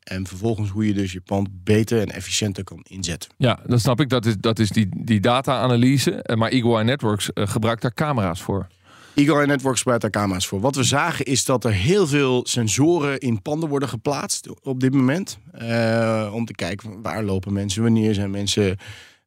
En 0.02 0.26
vervolgens 0.26 0.70
hoe 0.70 0.86
je 0.86 0.94
dus 0.94 1.12
je 1.12 1.20
pand 1.20 1.48
beter 1.64 2.00
en 2.00 2.10
efficiënter 2.10 2.64
kan 2.64 2.84
inzetten. 2.88 3.30
Ja, 3.36 3.58
dat 3.66 3.80
snap 3.80 4.00
ik. 4.00 4.08
Dat 4.08 4.26
is, 4.26 4.36
dat 4.36 4.58
is 4.58 4.68
die, 4.68 4.88
die 5.04 5.20
data-analyse. 5.20 6.34
Maar 6.36 6.50
Eagle 6.50 6.72
Eye 6.74 6.84
Networks 6.84 7.30
uh, 7.34 7.46
gebruikt 7.46 7.82
daar 7.82 7.94
camera's 7.94 8.42
voor. 8.42 8.66
Eagle 9.14 9.34
Eye 9.34 9.46
Networks 9.46 9.78
gebruikt 9.78 10.02
daar 10.02 10.22
camera's 10.22 10.46
voor. 10.46 10.60
Wat 10.60 10.76
we 10.76 10.82
zagen 10.82 11.24
is 11.24 11.44
dat 11.44 11.64
er 11.64 11.72
heel 11.72 12.06
veel 12.06 12.46
sensoren 12.46 13.18
in 13.18 13.42
panden 13.42 13.68
worden 13.68 13.88
geplaatst 13.88 14.60
op 14.62 14.80
dit 14.80 14.94
moment. 14.94 15.38
Uh, 15.62 16.30
om 16.32 16.44
te 16.44 16.54
kijken 16.54 17.02
waar 17.02 17.22
lopen 17.22 17.52
mensen, 17.52 17.82
wanneer 17.82 18.14
zijn 18.14 18.30
mensen 18.30 18.78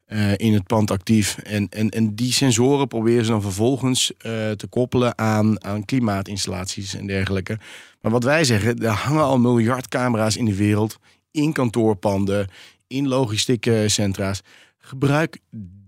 uh, 0.08 0.38
in 0.38 0.54
het 0.54 0.64
pand 0.64 0.92
actief. 0.92 1.38
En, 1.38 1.70
en, 1.70 1.90
en 1.90 2.16
die 2.16 2.32
sensoren 2.32 2.88
proberen 2.88 3.26
ze 3.26 3.32
dan 3.32 3.42
vervolgens 3.42 4.12
uh, 4.12 4.52
te 4.52 4.68
koppelen 4.70 5.18
aan, 5.18 5.64
aan 5.64 5.86
klimaatinstallaties 5.86 6.96
en 6.96 7.08
dergelijke. 7.08 7.60
Maar 8.02 8.12
wat 8.12 8.24
wij 8.24 8.44
zeggen, 8.44 8.78
er 8.78 8.90
hangen 8.90 9.24
al 9.24 9.40
miljard 9.40 9.88
camera's 9.88 10.36
in 10.36 10.46
de 10.46 10.56
wereld, 10.56 10.98
in 11.32 11.54
kantoorpanden, 11.54 12.48
in 12.88 13.08
logistieke 13.08 13.84
centra's. 13.88 14.42
Gebruik 14.78 15.40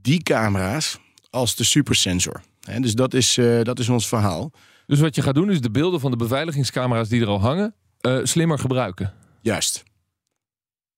die 0.01 0.23
camera's 0.23 0.99
als 1.29 1.55
de 1.55 1.63
supersensor. 1.63 2.41
He, 2.61 2.79
dus 2.79 2.93
dat 2.93 3.13
is, 3.13 3.37
uh, 3.37 3.63
dat 3.63 3.79
is 3.79 3.89
ons 3.89 4.07
verhaal. 4.07 4.51
Dus 4.85 4.99
wat 4.99 5.15
je 5.15 5.21
gaat 5.21 5.35
doen 5.35 5.51
is 5.51 5.61
de 5.61 5.71
beelden 5.71 5.99
van 5.99 6.11
de 6.11 6.17
beveiligingscamera's 6.17 7.09
die 7.09 7.21
er 7.21 7.27
al 7.27 7.41
hangen, 7.41 7.75
slimmer 8.23 8.59
gebruiken. 8.59 9.13
Juist. 9.41 9.83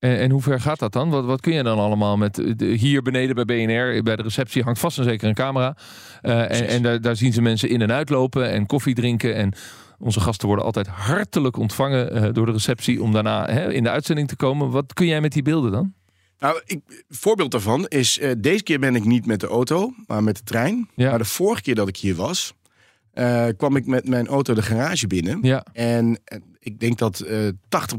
En, 0.01 0.17
en 0.17 0.31
hoe 0.31 0.41
ver 0.41 0.61
gaat 0.61 0.79
dat 0.79 0.93
dan? 0.93 1.09
Wat, 1.09 1.25
wat 1.25 1.41
kun 1.41 1.53
je 1.53 1.63
dan 1.63 1.77
allemaal 1.77 2.17
met 2.17 2.35
de, 2.35 2.65
hier 2.65 3.01
beneden 3.01 3.35
bij 3.35 3.45
BNR, 3.45 4.03
bij 4.03 4.15
de 4.15 4.21
receptie 4.21 4.63
hangt 4.63 4.79
vast 4.79 4.97
en 4.97 5.03
zeker 5.03 5.27
een 5.27 5.33
camera. 5.33 5.77
Uh, 6.21 6.41
en, 6.41 6.67
en 6.67 6.81
daar, 6.81 7.01
daar, 7.01 7.15
zien 7.15 7.33
ze 7.33 7.41
mensen 7.41 7.69
in 7.69 7.81
en 7.81 7.91
uitlopen 7.91 8.49
en 8.49 8.65
koffie 8.65 8.95
drinken. 8.95 9.35
En 9.35 9.53
onze 9.99 10.19
gasten 10.19 10.47
worden 10.47 10.65
altijd 10.65 10.87
hartelijk 10.87 11.57
ontvangen 11.57 12.15
uh, 12.15 12.33
door 12.33 12.45
de 12.45 12.51
receptie 12.51 13.01
om 13.01 13.11
daarna 13.11 13.49
hè, 13.49 13.73
in 13.73 13.83
de 13.83 13.89
uitzending 13.89 14.27
te 14.27 14.35
komen. 14.35 14.69
Wat 14.69 14.93
kun 14.93 15.05
jij 15.05 15.21
met 15.21 15.31
die 15.31 15.41
beelden 15.41 15.71
dan? 15.71 15.93
Nou, 16.39 16.61
ik, 16.65 17.05
voorbeeld 17.09 17.51
daarvan 17.51 17.87
is, 17.87 18.19
uh, 18.19 18.31
deze 18.37 18.63
keer 18.63 18.79
ben 18.79 18.95
ik 18.95 19.05
niet 19.05 19.25
met 19.25 19.39
de 19.39 19.47
auto, 19.47 19.93
maar 20.07 20.23
met 20.23 20.37
de 20.37 20.43
trein. 20.43 20.89
Ja. 20.95 21.09
Maar 21.09 21.19
de 21.19 21.25
vorige 21.25 21.61
keer 21.61 21.75
dat 21.75 21.87
ik 21.87 21.97
hier 21.97 22.15
was, 22.15 22.53
kwam 23.57 23.75
ik 23.75 23.85
met 23.85 24.07
mijn 24.07 24.27
auto 24.27 24.53
de 24.53 24.61
garage 24.61 25.07
binnen. 25.07 25.39
Ja. 25.41 25.65
En 25.73 26.19
ik 26.59 26.79
denk 26.79 26.97
dat 26.97 27.25
80% 27.25 27.27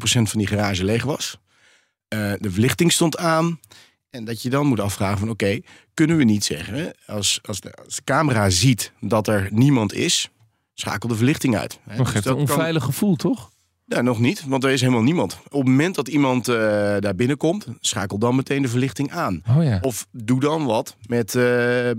van 0.03 0.39
die 0.39 0.47
garage 0.47 0.85
leeg 0.85 1.05
was. 1.05 1.41
Uh, 2.13 2.33
de 2.39 2.51
verlichting 2.51 2.93
stond 2.93 3.19
aan. 3.19 3.61
En 4.11 4.25
dat 4.25 4.43
je 4.43 4.51
dan 4.51 4.67
moet 4.67 4.81
afvragen 4.81 5.19
van 5.19 5.31
oké, 5.31 5.45
okay, 5.45 5.65
kunnen 5.95 6.17
we 6.17 6.25
niet 6.25 6.45
zeggen... 6.45 6.95
Als, 7.07 7.41
als, 7.43 7.61
de, 7.61 7.75
als 7.85 7.97
de 7.97 8.03
camera 8.05 8.51
ziet 8.51 8.93
dat 9.01 9.29
er 9.29 9.49
niemand 9.51 9.95
is, 9.95 10.31
schakel 10.75 11.09
de 11.09 11.17
verlichting 11.17 11.57
uit. 11.57 11.79
Hè? 11.89 11.97
Nog 11.97 12.13
dus 12.13 12.25
een 12.25 12.35
onveilig 12.35 12.83
kan... 12.83 12.93
gevoel, 12.93 13.17
toch? 13.17 13.51
Ja, 13.87 14.01
nog 14.01 14.19
niet, 14.19 14.45
want 14.47 14.65
er 14.65 14.71
is 14.71 14.81
helemaal 14.81 15.03
niemand. 15.03 15.39
Op 15.45 15.61
het 15.61 15.69
moment 15.69 15.95
dat 15.95 16.09
iemand 16.09 16.49
uh, 16.49 16.55
daar 16.99 17.15
binnenkomt, 17.15 17.67
schakel 17.81 18.19
dan 18.19 18.37
meteen 18.37 18.63
de 18.63 18.69
verlichting 18.69 19.11
aan. 19.11 19.43
Oh 19.49 19.65
ja. 19.65 19.79
Of 19.81 20.07
doe 20.11 20.41
dan 20.41 20.65
wat 20.65 20.97
met, 21.07 21.35
uh, 21.35 21.91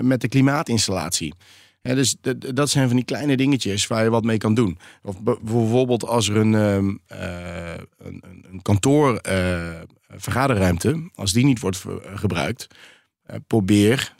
met 0.00 0.20
de 0.20 0.28
klimaatinstallatie. 0.28 1.34
Dus 1.82 2.16
dat 2.54 2.70
zijn 2.70 2.86
van 2.86 2.96
die 2.96 3.04
kleine 3.04 3.36
dingetjes 3.36 3.86
waar 3.86 4.04
je 4.04 4.10
wat 4.10 4.24
mee 4.24 4.38
kan 4.38 4.54
doen. 4.54 4.78
Of 5.02 5.20
bijvoorbeeld 5.22 6.04
als 6.06 6.28
er 6.28 6.36
een, 6.36 6.52
uh, 6.52 6.74
een, 7.98 8.37
een 8.50 8.62
kantoor 8.62 9.20
uh, 9.28 9.80
vergaderruimte, 10.08 11.10
als 11.14 11.32
die 11.32 11.44
niet 11.44 11.60
wordt 11.60 11.84
gebruikt, 12.14 12.66
uh, 13.30 13.36
probeer 13.46 14.16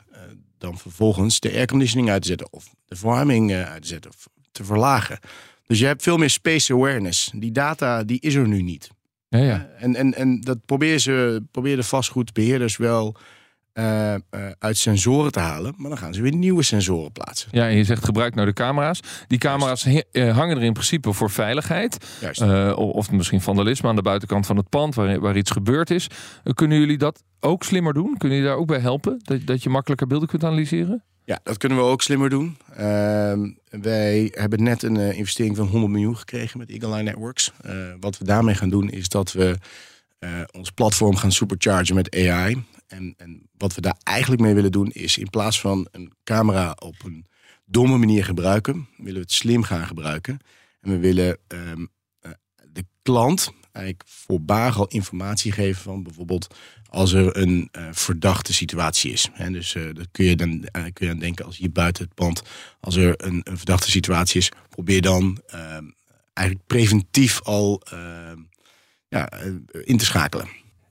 dan 0.57 0.77
vervolgens 0.77 1.39
de 1.39 1.51
airconditioning 1.51 2.09
uit 2.09 2.21
te 2.21 2.27
zetten 2.27 2.47
of 2.51 2.75
de 2.85 2.95
verwarming 2.95 3.53
uit 3.53 3.81
te 3.81 3.87
zetten 3.87 4.11
of 4.11 4.27
te 4.51 4.63
verlagen. 4.63 5.19
Dus 5.65 5.79
je 5.79 5.85
hebt 5.85 6.03
veel 6.03 6.17
meer 6.17 6.29
space 6.29 6.73
awareness. 6.73 7.31
Die 7.35 7.51
data 7.51 8.03
die 8.03 8.19
is 8.19 8.35
er 8.35 8.47
nu 8.47 8.61
niet. 8.61 8.89
Ja, 9.29 9.39
ja. 9.39 9.69
En, 9.77 9.95
en, 9.95 10.13
en 10.13 10.41
dat 10.41 10.65
probeer, 10.65 10.99
ze, 10.99 11.43
probeer 11.51 11.75
de 11.75 11.83
vastgoedbeheerders 11.83 12.77
wel 12.77 13.15
uh, 13.73 14.13
uh, 14.13 14.19
uit 14.59 14.77
sensoren 14.77 15.31
te 15.31 15.39
halen. 15.39 15.73
Maar 15.77 15.89
dan 15.89 15.97
gaan 15.99 16.13
ze 16.13 16.21
weer 16.21 16.35
nieuwe 16.35 16.63
sensoren 16.63 17.11
plaatsen. 17.11 17.49
Ja, 17.51 17.67
en 17.67 17.75
je 17.75 17.83
zegt 17.83 18.05
gebruik 18.05 18.35
nou 18.35 18.47
de 18.47 18.53
camera's. 18.53 18.99
Die 19.27 19.37
camera's 19.37 19.85
uh, 19.85 20.37
hangen 20.37 20.57
er 20.57 20.63
in 20.63 20.73
principe 20.73 21.13
voor 21.13 21.29
veiligheid. 21.29 21.97
of 22.75 23.11
misschien 23.11 23.41
vandalisme 23.41 23.89
aan 23.89 23.95
de 23.95 24.01
buitenkant 24.01 24.45
van 24.45 24.57
het 24.57 24.69
pand 24.69 24.95
waar, 24.95 25.19
waar 25.19 25.37
iets 25.37 25.51
gebeurd 25.51 25.89
is. 25.89 26.07
kunnen 26.53 26.79
jullie 26.79 26.97
dat 26.97 27.23
ook 27.39 27.63
slimmer 27.63 27.93
doen? 27.93 28.17
Kunnen 28.17 28.37
jullie 28.37 28.51
daar 28.51 28.61
ook 28.61 28.67
bij 28.67 28.79
helpen? 28.79 29.19
Dat, 29.23 29.45
dat 29.45 29.63
je 29.63 29.69
makkelijker 29.69 30.07
beelden 30.07 30.27
kunt 30.27 30.43
analyseren? 30.43 31.03
Ja, 31.25 31.39
dat 31.43 31.57
kunnen 31.57 31.77
we 31.77 31.83
ook 31.83 32.01
slimmer 32.01 32.29
doen. 32.29 32.57
Ehm, 32.75 33.49
wij 33.69 34.31
hebben 34.33 34.63
net 34.63 34.83
een 34.83 34.97
investering 34.97 35.55
van 35.55 35.67
100 35.67 35.91
miljoen 35.91 36.17
gekregen 36.17 36.59
met 36.59 36.69
Eagle 36.69 36.93
Eye 36.93 37.03
Networks. 37.03 37.51
wat 37.99 38.17
we 38.17 38.25
daarmee 38.25 38.55
gaan 38.55 38.69
doen 38.69 38.89
is 38.89 39.09
dat 39.09 39.31
we 39.31 39.57
ons 40.51 40.71
platform 40.71 41.15
gaan 41.15 41.31
superchargen 41.31 41.95
met 41.95 42.15
AI. 42.15 42.63
En, 42.87 43.13
en 43.17 43.49
wat 43.57 43.75
we 43.75 43.81
daar 43.81 43.97
eigenlijk 44.03 44.41
mee 44.41 44.53
willen 44.53 44.71
doen 44.71 44.89
is 44.91 45.17
in 45.17 45.29
plaats 45.29 45.61
van 45.61 45.87
een 45.91 46.13
camera 46.23 46.75
op 46.79 46.95
een 47.03 47.25
domme 47.65 47.97
manier 47.97 48.25
gebruiken, 48.25 48.87
willen 48.97 49.13
we 49.13 49.19
het 49.19 49.31
slim 49.31 49.63
gaan 49.63 49.87
gebruiken. 49.87 50.39
En 50.81 50.91
we 50.91 50.97
willen 50.97 51.37
um, 51.47 51.89
de 52.73 52.85
klant 53.01 53.51
eigenlijk 53.71 54.03
voorbaag 54.07 54.77
al 54.77 54.87
informatie 54.87 55.51
geven 55.51 55.81
van 55.81 56.03
bijvoorbeeld 56.03 56.55
als 56.89 57.13
er 57.13 57.37
een 57.37 57.69
uh, 57.71 57.87
verdachte 57.91 58.53
situatie 58.53 59.11
is. 59.11 59.29
En 59.33 59.53
dus 59.53 59.75
uh, 59.75 59.93
dat 59.93 60.07
kun 60.11 60.25
je 60.25 60.35
dan 60.35 60.65
kun 60.93 61.05
je 61.05 61.11
aan 61.11 61.19
denken 61.19 61.45
als 61.45 61.57
je 61.57 61.69
buiten 61.69 62.03
het 62.03 62.13
pand, 62.13 62.41
als 62.79 62.95
er 62.95 63.25
een, 63.25 63.41
een 63.43 63.57
verdachte 63.57 63.91
situatie 63.91 64.39
is, 64.39 64.51
probeer 64.69 65.01
dan 65.01 65.41
ehm, 65.47 65.85
eigenlijk 66.33 66.67
preventief 66.67 67.41
al 67.41 67.81
ehm, 67.91 68.37
ja, 69.09 69.29
in 69.83 69.97
te 69.97 70.05
schakelen. 70.05 70.47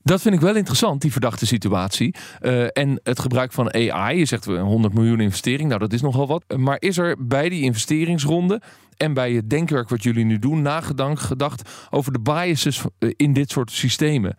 Dat 0.08 0.20
vind 0.20 0.34
ik 0.34 0.40
wel 0.40 0.56
interessant, 0.56 1.00
die 1.00 1.12
verdachte 1.12 1.46
situatie. 1.46 2.14
Uh, 2.40 2.66
en 2.72 3.00
het 3.02 3.20
gebruik 3.20 3.52
van 3.52 3.74
AI. 3.74 4.18
Je 4.18 4.24
zegt 4.24 4.44
we 4.44 4.58
100 4.58 4.94
miljoen 4.94 5.20
investering. 5.20 5.68
Nou, 5.68 5.80
dat 5.80 5.92
is 5.92 6.00
nogal 6.00 6.26
wat. 6.26 6.44
Maar 6.56 6.76
is 6.78 6.98
er 6.98 7.26
bij 7.26 7.48
die 7.48 7.62
investeringsronde 7.62 8.60
en 8.96 9.14
bij 9.14 9.32
het 9.32 9.50
denkwerk 9.50 9.88
wat 9.88 10.02
jullie 10.02 10.24
nu 10.24 10.38
doen, 10.38 10.62
nagedacht 10.62 11.22
gedacht 11.22 11.70
over 11.90 12.12
de 12.12 12.20
biases 12.20 12.82
eh, 12.98 13.10
in 13.16 13.32
dit 13.32 13.50
soort 13.50 13.70
systemen? 13.70 14.36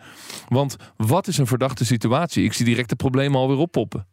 Want 0.47 0.75
wat 0.97 1.27
is 1.27 1.37
een 1.37 1.47
verdachte 1.47 1.85
situatie? 1.85 2.43
Ik 2.43 2.53
zie 2.53 2.65
direct 2.65 2.89
de 2.89 2.95
problemen 2.95 3.39
alweer 3.39 3.57
oppoppen. 3.57 4.07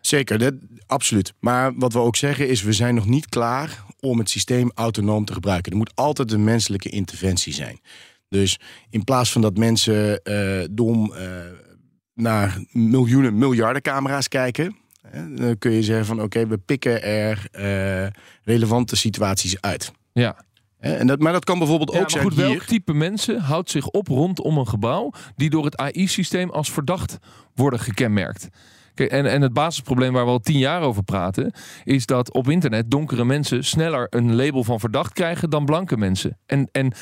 Zeker, 0.00 0.38
dat, 0.38 0.54
absoluut. 0.86 1.32
Maar 1.40 1.72
wat 1.74 1.92
we 1.92 1.98
ook 1.98 2.16
zeggen 2.16 2.48
is, 2.48 2.62
we 2.62 2.72
zijn 2.72 2.94
nog 2.94 3.06
niet 3.06 3.28
klaar 3.28 3.84
om 4.00 4.18
het 4.18 4.30
systeem 4.30 4.70
autonoom 4.74 5.24
te 5.24 5.32
gebruiken. 5.32 5.72
Er 5.72 5.78
moet 5.78 5.92
altijd 5.94 6.32
een 6.32 6.44
menselijke 6.44 6.88
interventie 6.88 7.52
zijn. 7.52 7.80
Dus 8.32 8.58
in 8.90 9.04
plaats 9.04 9.32
van 9.32 9.42
dat 9.42 9.56
mensen 9.56 10.22
eh, 10.22 10.66
dom 10.70 11.12
eh, 11.12 11.26
naar 12.14 12.58
miljoenen, 12.70 13.38
miljarden 13.38 13.82
camera's 13.82 14.28
kijken, 14.28 14.76
hè, 15.08 15.34
dan 15.34 15.58
kun 15.58 15.70
je 15.70 15.82
zeggen 15.82 16.06
van 16.06 16.22
oké, 16.22 16.46
we 16.46 16.58
pikken 16.58 17.02
er 17.02 17.46
eh, 17.50 18.06
relevante 18.42 18.96
situaties 18.96 19.60
uit. 19.60 19.92
Ja. 20.12 20.36
En 20.78 21.06
dat, 21.06 21.18
maar 21.18 21.32
dat 21.32 21.44
kan 21.44 21.58
bijvoorbeeld 21.58 21.90
Ja, 21.92 21.96
ook 21.96 22.02
maar 22.02 22.10
zijn 22.10 22.24
goed, 22.24 22.34
hier. 22.34 22.46
welk 22.46 22.62
type 22.62 22.92
mensen 22.92 23.40
houdt 23.40 23.70
zich 23.70 23.88
op 23.88 24.08
rondom 24.08 24.58
een 24.58 24.68
gebouw 24.68 25.12
die 25.36 25.50
door 25.50 25.64
het 25.64 25.76
AI-systeem 25.76 26.50
als 26.50 26.72
verdacht 26.72 27.18
worden 27.54 27.80
gekenmerkt? 27.80 28.48
Kijk, 28.94 29.10
en, 29.10 29.26
en 29.26 29.42
het 29.42 29.52
basisprobleem 29.52 30.12
waar 30.12 30.24
we 30.24 30.30
al 30.30 30.38
tien 30.38 30.58
jaar 30.58 30.82
over 30.82 31.02
praten, 31.02 31.52
is 31.84 32.06
dat 32.06 32.32
op 32.32 32.48
internet 32.48 32.90
donkere 32.90 33.24
mensen 33.24 33.64
sneller 33.64 34.06
een 34.10 34.34
label 34.34 34.64
van 34.64 34.80
verdacht 34.80 35.12
krijgen 35.12 35.50
dan 35.50 35.64
blanke 35.64 35.96
mensen. 35.96 36.38
En, 36.46 36.68
en 36.72 36.92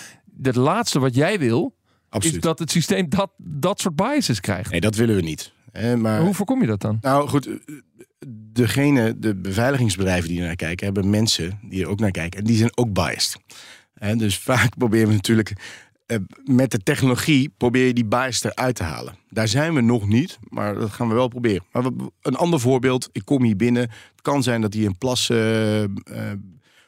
het 0.42 0.56
laatste 0.56 0.98
wat 0.98 1.14
jij 1.14 1.38
wil, 1.38 1.74
Absoluut. 2.08 2.36
is 2.36 2.42
dat 2.42 2.58
het 2.58 2.70
systeem 2.70 3.08
dat, 3.08 3.30
dat 3.36 3.80
soort 3.80 3.96
biases 3.96 4.40
krijgt. 4.40 4.70
Nee, 4.70 4.80
dat 4.80 4.94
willen 4.94 5.16
we 5.16 5.22
niet. 5.22 5.52
Hè, 5.72 5.96
maar 5.96 6.20
hoe 6.20 6.34
voorkom 6.34 6.60
je 6.60 6.66
dat 6.66 6.80
dan? 6.80 6.98
Nou 7.00 7.28
goed, 7.28 7.46
eh, 7.46 7.54
degene, 8.52 9.18
de 9.18 9.34
beveiligingsbedrijven 9.34 10.28
die 10.28 10.40
er 10.40 10.46
naar 10.46 10.56
kijken, 10.56 10.84
hebben 10.84 11.10
mensen 11.10 11.58
die 11.62 11.82
er 11.82 11.88
ook 11.88 12.00
naar 12.00 12.10
kijken. 12.10 12.38
En 12.38 12.44
die 12.44 12.56
zijn 12.56 12.76
ook 12.76 12.92
biased. 12.92 13.36
En 13.94 14.18
dus 14.18 14.38
vaak 14.50 14.76
proberen 14.76 15.08
we 15.08 15.14
natuurlijk 15.14 15.52
eh, 16.10 16.18
met 16.44 16.70
de 16.70 16.78
technologie 16.78 17.54
probeer 17.56 17.86
je 17.86 17.92
die 17.92 18.04
bias 18.04 18.44
eruit 18.44 18.74
te 18.74 18.82
halen. 18.82 19.14
Daar 19.28 19.48
zijn 19.48 19.74
we 19.74 19.80
nog 19.80 20.08
niet, 20.08 20.38
maar 20.48 20.74
dat 20.74 20.90
gaan 20.90 21.08
we 21.08 21.14
wel 21.14 21.28
proberen. 21.28 21.64
Maar 21.72 21.84
een 22.22 22.36
ander 22.36 22.60
voorbeeld, 22.60 23.08
ik 23.12 23.24
kom 23.24 23.42
hier 23.42 23.56
binnen. 23.56 23.82
Het 23.82 24.22
kan 24.22 24.42
zijn 24.42 24.60
dat 24.60 24.74
hier 24.74 24.86
een 24.86 24.98
plas 24.98 25.30
eh, 25.30 25.84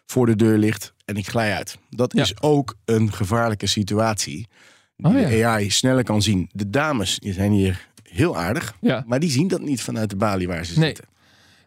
voor 0.07 0.27
de 0.27 0.37
deur 0.37 0.59
ligt 0.59 0.95
en 1.13 1.19
ik 1.21 1.29
glij 1.29 1.55
uit. 1.55 1.79
Dat 1.91 2.13
Ja. 2.15 2.23
is 2.23 2.43
ook 2.43 2.75
een 2.85 3.13
gevaarlijke 3.13 3.67
situatie. 3.67 4.49
Die 4.97 5.07
Oh 5.07 5.29
de 5.29 5.45
AI 5.47 5.71
sneller 5.71 6.05
kan 6.05 6.23
zien. 6.23 6.49
De 6.53 6.71
dames 6.71 7.19
die 7.19 7.33
zijn 7.33 7.53
hier 7.53 7.89
heel 8.03 8.37
aardig. 8.39 8.75
Ja. 8.81 9.05
Maar 9.07 9.21
die 9.21 9.31
zien 9.31 9.49
dat 9.49 9.61
niet 9.61 9.83
vanuit 9.83 10.11
de 10.11 10.17
balie 10.17 10.47
waar 10.49 10.65
ze 10.65 10.79
Nee. 10.79 10.87
zitten. 10.89 11.05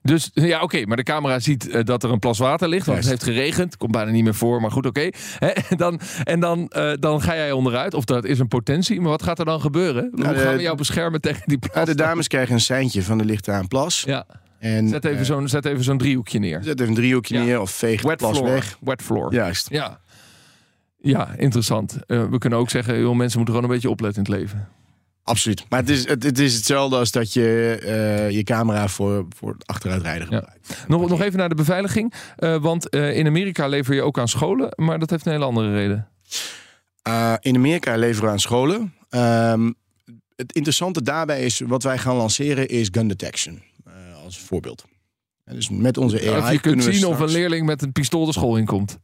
Dus 0.01 0.29
ja, 0.33 0.61
oké, 0.61 0.85
maar 0.85 0.97
de 0.97 1.03
camera 1.03 1.39
ziet 1.39 1.69
eh, 1.69 1.83
dat 1.83 2.03
er 2.03 2.11
een 2.11 2.19
plas 2.19 2.37
water 2.37 2.67
ligt. 2.69 2.85
Want 2.85 2.97
het 2.97 3.07
heeft 3.07 3.23
geregend. 3.23 3.77
Komt 3.77 3.91
bijna 3.91 4.11
niet 4.11 4.23
meer 4.23 4.35
voor, 4.35 4.61
maar 4.61 4.71
goed, 4.71 4.85
oké. 4.85 5.09
Dan, 5.77 5.99
en 6.23 6.39
dan, 6.39 6.67
eh, 6.67 6.91
dan 6.99 7.21
ga 7.21 7.35
jij 7.35 7.51
onderuit. 7.51 7.93
Of 7.93 8.05
dat 8.05 8.25
is 8.25 8.39
een 8.39 8.47
potentie. 8.47 9.01
Maar 9.01 9.09
wat 9.09 9.23
gaat 9.23 9.39
er 9.39 9.45
dan 9.45 9.61
gebeuren? 9.61 10.07
Hoe 10.11 10.23
Nou, 10.23 10.35
gaan 10.37 10.55
we 10.55 10.61
jou 10.61 10.77
beschermen 10.77 11.21
tegen 11.21 11.41
die 11.45 11.57
plas? 11.57 11.85
De 11.85 11.95
dames 11.95 12.27
krijgen 12.27 12.53
een 12.53 12.59
seintje 12.61 13.03
van 13.03 13.17
de 13.17 13.25
licht 13.25 13.49
aan 13.49 13.67
plas. 13.67 14.03
Ja, 14.05 14.25
En, 14.59 14.87
zet 14.89 15.05
even 15.05 15.19
eh, 15.19 15.25
zo'n 15.25 15.83
zo'n 15.83 15.97
driehoekje 15.97 16.39
neer. 16.39 16.59
zet 16.63 16.79
even 16.79 16.87
een 16.89 16.95
driehoekje 16.95 17.35
Ja. 17.37 17.43
neer 17.43 17.61
of 17.61 17.71
veeg 17.71 18.01
Wet 18.01 18.17
plas 18.17 18.37
floor. 18.37 18.49
weg. 18.51 18.77
Wet 18.81 19.01
floor. 19.01 19.33
Juist. 19.33 19.69
Ja. 19.69 19.99
Ja, 20.97 21.33
interessant. 21.37 21.97
Eh, 22.05 22.25
we 22.29 22.37
kunnen 22.37 22.59
ook 22.59 22.69
zeggen, 22.69 22.99
joh, 22.99 23.15
mensen 23.15 23.37
moeten 23.37 23.55
gewoon 23.55 23.69
een 23.69 23.75
beetje 23.75 23.89
opletten 23.89 24.23
in 24.23 24.31
het 24.31 24.41
leven. 24.41 24.67
Absoluut. 25.23 25.65
Maar 25.69 25.79
het 25.79 25.89
is, 25.89 26.07
het, 26.07 26.23
het 26.23 26.39
is 26.39 26.53
hetzelfde 26.55 26.95
als 26.97 27.11
dat 27.11 27.33
je 27.33 27.77
eh, 27.83 28.29
je 28.29 28.43
camera 28.43 28.87
voor, 28.87 29.25
voor 29.35 29.51
het 29.53 29.67
achteruitrijden 29.67 30.27
Ja. 30.29 30.37
gebruikt. 30.37 30.85
Nog, 30.87 31.09
nog 31.09 31.21
even 31.21 31.39
naar 31.39 31.49
de 31.49 31.55
beveiliging. 31.55 32.13
Want 32.61 32.89
in 32.95 33.27
Amerika 33.27 33.67
lever 33.67 33.95
je 33.95 34.01
ook 34.01 34.19
aan 34.19 34.27
scholen. 34.27 34.69
Maar 34.75 34.99
dat 34.99 35.09
heeft 35.09 35.25
een 35.25 35.31
hele 35.31 35.45
andere 35.45 35.73
reden. 35.73 36.07
In 37.39 37.55
Amerika 37.55 37.95
leveren 37.95 38.25
we 38.25 38.31
aan 38.31 38.39
scholen. 38.39 38.93
Ehm, 39.09 39.71
het 40.35 40.53
interessante 40.53 41.01
daarbij 41.01 41.43
is, 41.45 41.59
wat 41.59 41.83
wij 41.83 41.97
gaan 41.97 42.15
lanceren, 42.15 42.67
is 42.67 42.87
gun 42.91 43.07
detection. 43.07 43.61
Als 44.25 44.39
voorbeeld. 44.39 44.85
En 45.43 45.55
dus 45.55 45.69
met 45.69 45.97
onze 45.97 46.19
AI 46.31 46.39
Of 46.41 46.51
je 46.51 46.59
kunt 46.59 46.83
zien 46.83 47.05
of 47.05 47.19
een 47.19 47.29
leerling 47.31 47.65
met 47.65 47.81
een 47.81 47.91
pistool 47.91 48.25
de 48.25 48.31
school 48.33 48.57
inkomt. 48.57 48.97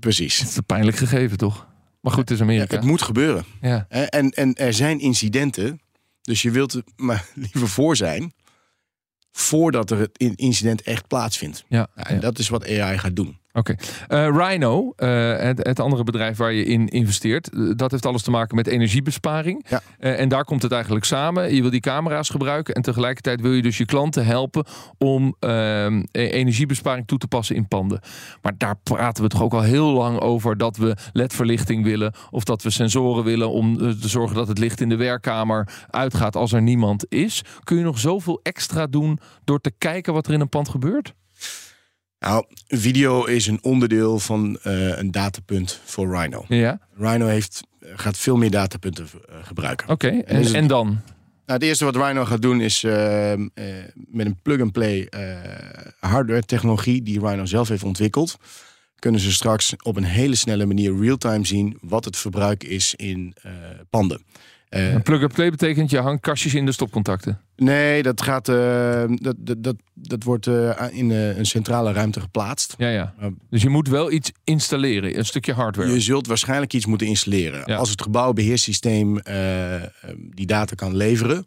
Precies. 0.00 0.38
Het 0.38 0.48
is 0.48 0.56
een 0.56 0.64
pijnlijk 0.64 0.96
gegeven, 0.96 1.36
toch? 1.36 1.68
Maar 2.00 2.12
goed, 2.12 2.20
het 2.20 2.30
is 2.30 2.38
Ja, 2.38 2.42
Amerika. 2.44 2.76
het 2.76 2.84
moet 2.84 3.02
gebeuren. 3.02 3.44
Ja. 3.60 3.86
En, 3.88 4.30
en 4.30 4.54
er 4.54 4.72
zijn 4.74 5.00
incidenten. 5.00 5.80
Dus 6.22 6.42
je 6.42 6.50
wilt 6.50 6.72
er 6.72 6.82
maar 6.96 7.26
liever 7.34 7.68
voor 7.68 7.96
zijn. 7.96 8.32
Voordat 9.32 9.90
er 9.90 9.98
het 9.98 10.10
in- 10.18 10.36
incident 10.36 10.82
echt 10.82 11.06
plaatsvindt. 11.08 11.64
Ja, 11.68 11.88
Ja, 11.96 12.04
en 12.06 12.14
ja. 12.14 12.20
dat 12.20 12.38
is 12.38 12.48
wat 12.48 12.66
AI 12.68 12.98
gaat 12.98 13.16
doen. 13.16 13.38
Oké. 13.52 13.74
Eh, 14.08 14.28
Rhino, 14.28 14.92
eh, 14.96 15.36
het, 15.36 15.66
het 15.66 15.80
andere 15.80 16.04
bedrijf 16.04 16.36
waar 16.36 16.52
je 16.52 16.64
in 16.64 16.88
investeert, 16.88 17.50
eh, 17.50 17.70
dat 17.76 17.90
heeft 17.90 18.06
alles 18.06 18.22
te 18.22 18.30
maken 18.30 18.56
met 18.56 18.66
energiebesparing. 18.66 19.66
Ja. 19.68 19.80
En 19.98 20.28
daar 20.28 20.44
komt 20.44 20.62
het 20.62 20.72
eigenlijk 20.72 21.04
samen. 21.04 21.54
Je 21.54 21.60
wil 21.60 21.70
die 21.70 21.80
camera's 21.80 22.28
gebruiken 22.28 22.74
en 22.74 22.82
tegelijkertijd 22.82 23.40
wil 23.40 23.52
je 23.52 23.62
dus 23.62 23.78
je 23.78 23.84
klanten 23.84 24.26
helpen 24.26 24.64
om 24.98 25.34
ehm, 25.38 26.02
e- 26.12 26.28
energiebesparing 26.28 27.06
toe 27.06 27.18
te 27.18 27.26
passen 27.26 27.56
in 27.56 27.68
panden. 27.68 28.00
Maar 28.42 28.54
daar 28.56 28.76
praten 28.82 29.22
we 29.22 29.28
toch 29.28 29.42
ook 29.42 29.52
al 29.52 29.62
heel 29.62 29.92
lang 29.92 30.18
over 30.18 30.56
dat 30.56 30.76
we 30.76 30.96
ledverlichting 31.12 31.84
willen 31.84 32.14
of 32.30 32.44
dat 32.44 32.62
we 32.62 32.70
sensoren 32.70 33.24
willen 33.24 33.50
om 33.50 33.76
te 33.78 34.08
zorgen 34.08 34.36
dat 34.36 34.48
het 34.48 34.58
licht 34.58 34.80
in 34.80 34.88
de 34.88 34.96
werkkamer 34.96 35.68
uitgaat 35.90 36.36
als 36.36 36.52
er 36.52 36.62
niemand 36.62 37.06
is. 37.08 37.42
Kun 37.64 37.76
je 37.76 37.84
nog 37.84 37.98
zoveel 37.98 38.40
extra 38.42 38.86
doen 38.86 39.18
door 39.44 39.60
te 39.60 39.72
kijken 39.78 40.12
wat 40.12 40.26
er 40.26 40.32
in 40.32 40.40
een 40.40 40.48
pand 40.48 40.68
gebeurt? 40.68 41.14
Nou, 42.20 42.44
video 42.66 43.24
is 43.24 43.46
een 43.46 43.58
onderdeel 43.62 44.18
van 44.18 44.58
eh, 44.62 44.98
een 44.98 45.10
datapunt 45.10 45.80
voor 45.84 46.16
Rhino. 46.16 46.44
Ja, 46.48 46.80
Rhino 46.96 47.26
heeft, 47.26 47.62
gaat 47.80 48.18
veel 48.18 48.36
meer 48.36 48.50
datapunten 48.50 49.06
eh, 49.28 49.34
gebruiken. 49.42 49.88
oké. 49.88 50.08
is 50.08 50.52
En, 50.52 50.66
dan? 50.66 50.86
Nou, 50.86 51.58
het 51.58 51.62
eerste 51.62 51.84
wat 51.84 51.96
Rhino 51.96 52.24
gaat 52.24 52.42
doen 52.42 52.60
is 52.60 52.84
eh, 52.84 53.32
met 53.94 54.26
een 54.26 54.38
plug-and-play 54.42 55.08
hardware 56.00 56.42
technologie 56.42 57.02
die 57.02 57.20
Rhino 57.20 57.46
zelf 57.46 57.68
heeft 57.68 57.84
ontwikkeld. 57.84 58.36
Kunnen 58.98 59.20
ze 59.20 59.32
straks 59.32 59.74
op 59.82 59.96
een 59.96 60.04
hele 60.04 60.36
snelle 60.36 60.66
manier 60.66 61.00
real-time 61.00 61.46
zien 61.46 61.78
wat 61.80 62.04
het 62.04 62.16
verbruik 62.16 62.64
is 62.64 62.94
in 62.94 63.34
panden. 63.90 64.24
Eh, 64.70 64.92
Een 64.92 65.02
plug-and-play 65.02 65.50
betekent 65.50 65.90
je 65.90 65.98
hangt 65.98 66.20
kastjes 66.20 66.54
in 66.54 66.66
de 66.66 66.72
stopcontacten. 66.72 67.40
nee, 67.56 68.02
dat, 68.02 68.22
gaat, 68.22 68.48
eh, 68.48 69.02
dat, 69.08 69.34
dat, 69.38 69.62
dat, 69.62 69.76
dat 69.94 70.22
wordt 70.22 70.46
eh, 70.46 70.86
in 70.90 71.10
een 71.10 71.46
centrale 71.46 71.92
ruimte 71.92 72.20
geplaatst. 72.20 72.74
Ja, 72.78 72.88
ja. 72.88 73.14
Dus 73.50 73.62
je 73.62 73.68
moet 73.68 73.88
wel 73.88 74.12
iets 74.12 74.32
installeren, 74.44 75.18
een 75.18 75.24
stukje 75.24 75.52
hardware. 75.52 75.92
Je 75.92 76.00
zult 76.00 76.26
waarschijnlijk 76.26 76.72
iets 76.72 76.86
moeten 76.86 77.06
installeren. 77.06 77.62
Ja. 77.66 77.76
Als 77.76 77.90
het 77.90 78.02
gebouwbeheersysteem 78.02 79.18
eh, 79.18 79.74
eh, 79.74 79.88
die 80.16 80.46
data 80.46 80.74
kan 80.74 80.96
leveren, 80.96 81.46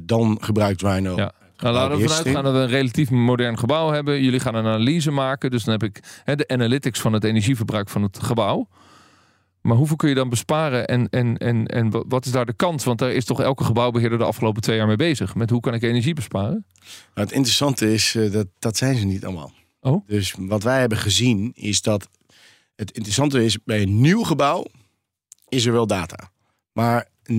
dan 0.00 0.38
gebruikt 0.40 0.82
Rhino. 0.82 1.16
Ja. 1.16 1.32
Nou, 1.58 1.74
laten 1.74 1.98
we 1.98 2.08
vanuit 2.08 2.28
gaan 2.28 2.44
dat 2.44 2.52
we 2.52 2.58
een 2.58 2.68
relatief 2.68 3.10
modern 3.10 3.58
gebouw 3.58 3.90
hebben. 3.90 4.22
Jullie 4.22 4.40
gaan 4.40 4.54
een 4.54 4.66
analyse 4.66 5.10
maken. 5.10 5.50
Dus 5.50 5.64
dan 5.64 5.72
heb 5.72 5.82
ik 5.82 6.00
hè, 6.24 6.36
de 6.36 6.48
analytics 6.48 7.00
van 7.00 7.12
het 7.12 7.24
energieverbruik 7.24 7.88
van 7.88 8.02
het 8.02 8.18
gebouw. 8.22 8.68
Maar 9.62 9.76
hoeveel 9.76 9.96
kun 9.96 10.08
je 10.08 10.14
dan 10.14 10.28
besparen 10.28 10.86
en, 10.86 11.08
en, 11.08 11.36
en, 11.38 11.66
en 11.66 11.90
wa- 11.90 12.04
wat 12.08 12.24
is 12.26 12.32
daar 12.32 12.46
de 12.46 12.52
kans? 12.52 12.84
Want 12.84 12.98
daar 12.98 13.12
is 13.12 13.24
toch 13.24 13.40
elke 13.40 13.64
gebouwbeheerder 13.64 14.18
de 14.18 14.24
afgelopen 14.24 14.62
twee 14.62 14.76
jaar 14.76 14.86
mee 14.86 14.96
bezig. 14.96 15.34
Met 15.34 15.50
hoe 15.50 15.60
kan 15.60 15.74
ik 15.74 15.82
energie 15.82 16.14
besparen? 16.14 16.66
Nou, 17.14 17.26
het 17.26 17.32
interessante 17.32 17.92
is, 17.92 18.14
eh, 18.14 18.32
dat, 18.32 18.46
dat 18.58 18.76
zijn 18.76 18.96
ze 18.96 19.04
niet 19.04 19.24
allemaal. 19.24 19.52
Oh. 19.80 20.06
Dus 20.06 20.34
wat 20.38 20.62
wij 20.62 20.80
hebben 20.80 20.98
gezien 20.98 21.52
is 21.54 21.82
dat 21.82 22.08
het 22.76 22.90
interessante 22.90 23.44
is, 23.44 23.58
bij 23.64 23.82
een 23.82 24.00
nieuw 24.00 24.22
gebouw 24.22 24.66
is 25.48 25.66
er 25.66 25.72
wel 25.72 25.86
data. 25.86 26.30
Maar 26.72 27.08
99% 27.32 27.36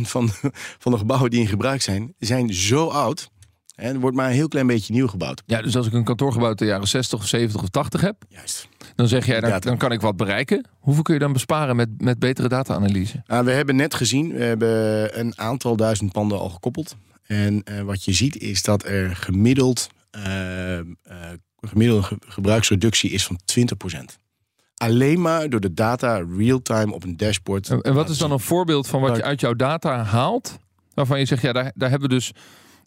van 0.00 0.26
de, 0.26 0.50
van 0.78 0.92
de 0.92 0.98
gebouwen 0.98 1.30
die 1.30 1.40
in 1.40 1.46
gebruik 1.46 1.82
zijn, 1.82 2.14
zijn 2.18 2.54
zo 2.54 2.86
oud. 2.88 3.30
En 3.74 3.94
er 3.94 4.00
wordt 4.00 4.16
maar 4.16 4.26
een 4.28 4.32
heel 4.34 4.48
klein 4.48 4.66
beetje 4.66 4.92
nieuw 4.92 5.06
gebouwd. 5.08 5.42
Ja, 5.46 5.62
dus 5.62 5.76
als 5.76 5.86
ik 5.86 5.92
een 5.92 6.04
kantoorgebouw 6.04 6.48
uit 6.48 6.58
de 6.58 6.64
jaren 6.64 6.88
60 6.88 7.18
of 7.18 7.26
70 7.26 7.62
of 7.62 7.68
80 7.68 8.00
heb, 8.00 8.16
Juist. 8.28 8.68
dan 8.94 9.08
zeg 9.08 9.26
jij, 9.26 9.40
dan, 9.40 9.60
dan 9.60 9.76
kan 9.76 9.92
ik 9.92 10.00
wat 10.00 10.16
bereiken. 10.16 10.66
Hoeveel 10.78 11.02
kun 11.02 11.14
je 11.14 11.20
dan 11.20 11.32
besparen 11.32 11.76
met, 11.76 11.88
met 12.02 12.18
betere 12.18 12.48
data-analyse? 12.48 13.22
Nou, 13.26 13.44
we 13.44 13.50
hebben 13.52 13.76
net 13.76 13.94
gezien, 13.94 14.32
we 14.32 14.42
hebben 14.44 15.18
een 15.20 15.38
aantal 15.38 15.76
duizend 15.76 16.12
panden 16.12 16.38
al 16.38 16.48
gekoppeld. 16.48 16.96
En 17.26 17.62
eh, 17.62 17.80
wat 17.80 18.04
je 18.04 18.12
ziet 18.12 18.36
is 18.36 18.62
dat 18.62 18.84
er 18.84 19.16
gemiddeld, 19.16 19.88
eh, 20.10 20.78
gemiddelde 21.60 22.02
ge- 22.02 22.16
gebruiksreductie 22.26 23.10
is 23.10 23.24
van 23.26 23.38
20%. 23.44 24.18
Alleen 24.76 25.20
maar 25.20 25.50
door 25.50 25.60
de 25.60 25.74
data 25.74 26.24
real-time 26.36 26.92
op 26.92 27.04
een 27.04 27.16
dashboard. 27.16 27.68
En, 27.68 27.80
en 27.80 27.94
wat 27.94 28.08
is 28.08 28.18
dan 28.18 28.30
een 28.32 28.40
voorbeeld 28.40 28.86
van 28.86 29.00
wat 29.00 29.16
je 29.16 29.22
uit 29.22 29.40
jouw 29.40 29.54
data 29.54 30.02
haalt? 30.02 30.58
Waarvan 30.94 31.18
je 31.18 31.24
zegt, 31.24 31.42
ja, 31.42 31.52
daar, 31.52 31.72
daar 31.74 31.90
hebben 31.90 32.08
we 32.08 32.14
dus 32.14 32.32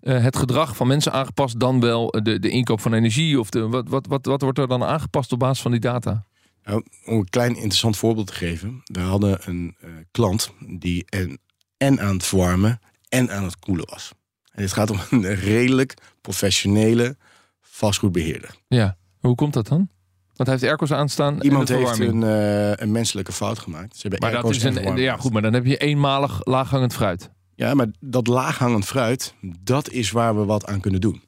eh, 0.05 0.23
het 0.23 0.37
gedrag 0.37 0.75
van 0.75 0.87
mensen 0.87 1.11
aangepast, 1.11 1.59
dan 1.59 1.79
wel 1.79 2.07
de, 2.23 2.39
de 2.39 2.49
inkoop 2.49 2.81
van 2.81 2.93
energie. 2.93 3.39
Of 3.39 3.49
de, 3.49 3.67
wat, 3.67 3.87
wat, 3.87 4.07
wat, 4.07 4.25
wat 4.25 4.41
wordt 4.41 4.59
er 4.59 4.67
dan 4.67 4.83
aangepast 4.83 5.31
op 5.31 5.39
basis 5.39 5.61
van 5.61 5.71
die 5.71 5.79
data? 5.79 6.25
Nou, 6.63 6.83
om 7.05 7.17
een 7.17 7.29
klein 7.29 7.55
interessant 7.55 7.97
voorbeeld 7.97 8.27
te 8.27 8.33
geven. 8.33 8.81
We 8.83 8.99
hadden 8.99 9.39
een 9.45 9.75
eh, 9.79 9.89
klant 10.11 10.51
die 10.67 11.05
en, 11.05 11.39
en 11.77 12.01
aan 12.01 12.13
het 12.13 12.25
verwarmen 12.25 12.79
en 13.09 13.31
aan 13.31 13.43
het 13.43 13.59
koelen 13.59 13.89
was. 13.89 14.11
En 14.51 14.61
het 14.61 14.73
gaat 14.73 14.89
om 14.89 14.99
een 15.09 15.35
redelijk 15.35 15.93
professionele 16.21 17.17
vastgoedbeheerder. 17.61 18.55
Ja, 18.67 18.97
hoe 19.19 19.35
komt 19.35 19.53
dat 19.53 19.67
dan? 19.67 19.89
Want 20.35 20.49
hij 20.49 20.57
heeft 20.57 20.63
airco's 20.63 20.91
aanstaan 20.91 21.41
Iemand 21.41 21.69
heeft 21.69 21.99
een, 21.99 22.23
eh, 22.23 22.71
een 22.71 22.91
menselijke 22.91 23.31
fout 23.31 23.59
gemaakt. 23.59 23.95
Ze 23.95 24.07
hebben 24.07 24.19
maar 24.19 24.41
dat 24.41 24.51
is 24.51 24.63
en 24.63 24.87
een, 24.87 24.97
ja 24.97 25.17
goed, 25.17 25.33
maar 25.33 25.41
dan 25.41 25.53
heb 25.53 25.65
je 25.65 25.77
eenmalig 25.77 26.45
laaghangend 26.45 26.93
fruit. 26.93 27.29
Ja, 27.55 27.73
maar 27.73 27.87
dat 27.99 28.27
laaghangend 28.27 28.85
fruit, 28.85 29.33
dat 29.41 29.89
is 29.89 30.11
waar 30.11 30.37
we 30.37 30.45
wat 30.45 30.65
aan 30.65 30.79
kunnen 30.79 31.01
doen. 31.01 31.21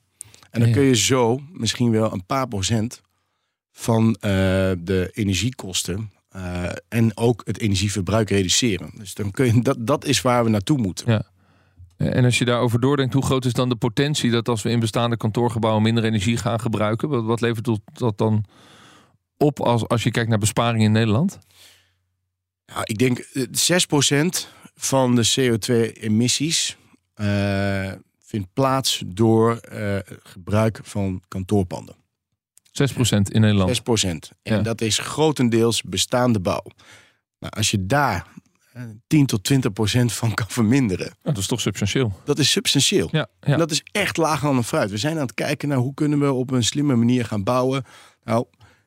En 0.52 0.60
dan 0.60 0.72
kun 0.72 0.84
je 0.84 0.96
zo 0.96 1.40
misschien 1.52 1.92
wel 1.92 2.14
een 2.14 2.26
paar 2.26 2.48
procent 2.48 3.02
van 3.72 4.16
eh, 4.16 4.32
de 4.80 5.10
energiekosten 5.14 6.12
eh, 6.30 6.64
en 6.88 7.18
ook 7.18 7.42
het 7.46 7.60
energieverbruik 7.60 8.30
reduceren. 8.30 8.92
Dus 8.98 9.14
dan 9.14 9.32
kun 9.32 9.46
je, 9.46 9.62
dat, 9.62 9.78
dat 9.80 10.06
is 10.06 10.22
waar 10.22 10.44
we 10.44 10.50
naartoe 10.50 10.78
moeten. 10.78 11.12
Ja. 11.12 11.24
En 11.98 12.26
als 12.26 12.38
je 12.38 12.46
daarover 12.46 12.80
doordenkt, 12.80 13.14
hoe 13.14 13.26
groot 13.26 13.46
is 13.46 13.54
dan 13.54 13.70
de 13.70 13.76
potentie 13.76 14.32
dat 14.32 14.50
als 14.50 14.62
we 14.62 14.70
in 14.70 14.80
bestaande 14.80 15.18
kantoorgebouwen 15.18 15.84
minder 15.84 16.04
energie 16.04 16.38
gaan 16.38 16.60
gebruiken, 16.60 17.10
wat, 17.10 17.24
wat 17.24 17.42
levert 17.42 17.70
dat 17.94 18.18
dan 18.18 18.46
op 19.38 19.60
als, 19.60 19.88
als 19.88 20.04
je 20.04 20.12
kijkt 20.12 20.30
naar 20.30 20.38
besparingen 20.38 20.86
in 20.86 20.92
Nederland? 20.92 21.40
Ja, 22.66 22.82
ik 22.84 22.98
denk 22.98 23.18
eh, 23.20 23.44
6% 23.44 24.48
van 24.78 25.16
de 25.16 25.26
CO2-emissies 25.36 26.78
uh, 27.16 27.92
vindt 28.20 28.48
plaats 28.54 29.04
door 29.06 29.60
uh, 29.74 29.98
gebruik 30.24 30.80
van 30.84 31.22
kantoorpanden. 31.28 31.96
6% 31.96 32.00
in 33.32 33.42
Nederland. 33.42 33.82
6%. 33.82 33.82
En 34.06 34.30
ja. 34.44 34.62
dat 34.62 34.82
is 34.82 34.98
grotendeels 34.98 35.82
bestaande 35.82 36.40
bouw. 36.40 36.64
Nou, 37.40 37.54
als 37.56 37.72
je 37.72 37.86
daar 37.86 38.28
10 39.08 39.26
tot 39.26 39.44
20 39.44 39.74
procent 39.74 40.14
van 40.14 40.34
kan 40.34 40.50
verminderen. 40.50 41.18
dat 41.22 41.38
is 41.38 41.48
toch 41.48 41.62
substantieel? 41.62 42.22
Dat 42.26 42.40
is 42.40 42.52
substantieel. 42.52 43.08
Ja, 43.12 43.28
ja. 43.40 43.54
En 43.54 43.58
dat 43.58 43.72
is 43.72 43.84
echt 43.92 44.18
laag 44.18 44.46
aan 44.46 44.56
de 44.56 44.64
fruit. 44.64 44.90
We 44.90 44.98
zijn 44.98 45.16
aan 45.16 45.22
het 45.22 45.34
kijken 45.34 45.70
naar 45.70 45.78
hoe 45.78 45.94
kunnen 45.94 46.20
we 46.20 46.34
op 46.34 46.52
een 46.52 46.64
slimme 46.64 46.96
manier 46.96 47.26
gaan 47.26 47.44
bouwen. 47.44 47.84
Nou, 48.24 48.46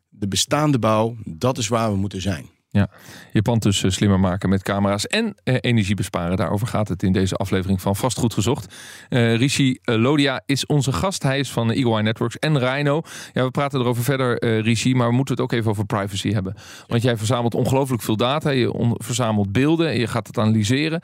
de 0.09 0.29
bestaande 0.29 0.79
bouw, 0.79 1.17
dat 1.25 1.59
is 1.59 1.69
waar 1.69 1.91
we 1.91 1.97
moeten 1.97 2.21
zijn. 2.21 2.49
Ja, 2.73 2.91
je 3.33 3.43
pand 3.43 3.63
dus 3.63 3.83
uh, 3.83 3.91
slimmer 3.91 4.21
maken 4.21 4.49
met 4.49 4.63
camera's 4.63 5.07
en 5.07 5.25
uh, 5.45 5.57
energie 5.61 5.95
besparen. 5.95 6.37
Daarover 6.37 6.67
gaat 6.67 6.89
het 6.89 7.03
in 7.03 7.13
deze 7.13 7.35
aflevering 7.35 7.81
van 7.81 7.97
Vastgoed 7.97 8.35
Gezocht. 8.35 8.75
Uh, 9.09 9.37
Rishi 9.37 9.79
Lodia 9.85 10.43
is 10.47 10.67
onze 10.67 10.93
gast. 10.93 11.23
Hij 11.23 11.39
is 11.39 11.51
van 11.51 11.71
Eagle 11.71 11.93
Eye 11.93 12.03
Networks 12.03 12.39
en 12.39 12.59
Rhino. 12.59 13.03
Ja, 13.33 13.45
we 13.45 13.51
praten 13.51 13.81
erover 13.81 14.05
verder, 14.05 14.61
Rishi, 14.63 14.95
maar 14.95 15.09
we 15.09 15.15
moeten 15.15 15.35
het 15.35 15.43
ook 15.45 15.53
even 15.53 15.71
over 15.71 15.87
privacy 15.87 16.33
hebben. 16.33 16.55
Want 16.87 17.03
jij 17.03 17.17
verzamelt 17.17 17.55
ongelooflijk 17.55 18.03
veel 18.03 18.17
data. 18.17 18.51
Je 18.51 18.95
verzamelt 18.97 19.53
beelden 19.53 19.89
en 19.89 19.99
je 19.99 20.07
gaat 20.07 20.27
het 20.27 20.39
analyseren. 20.39 21.03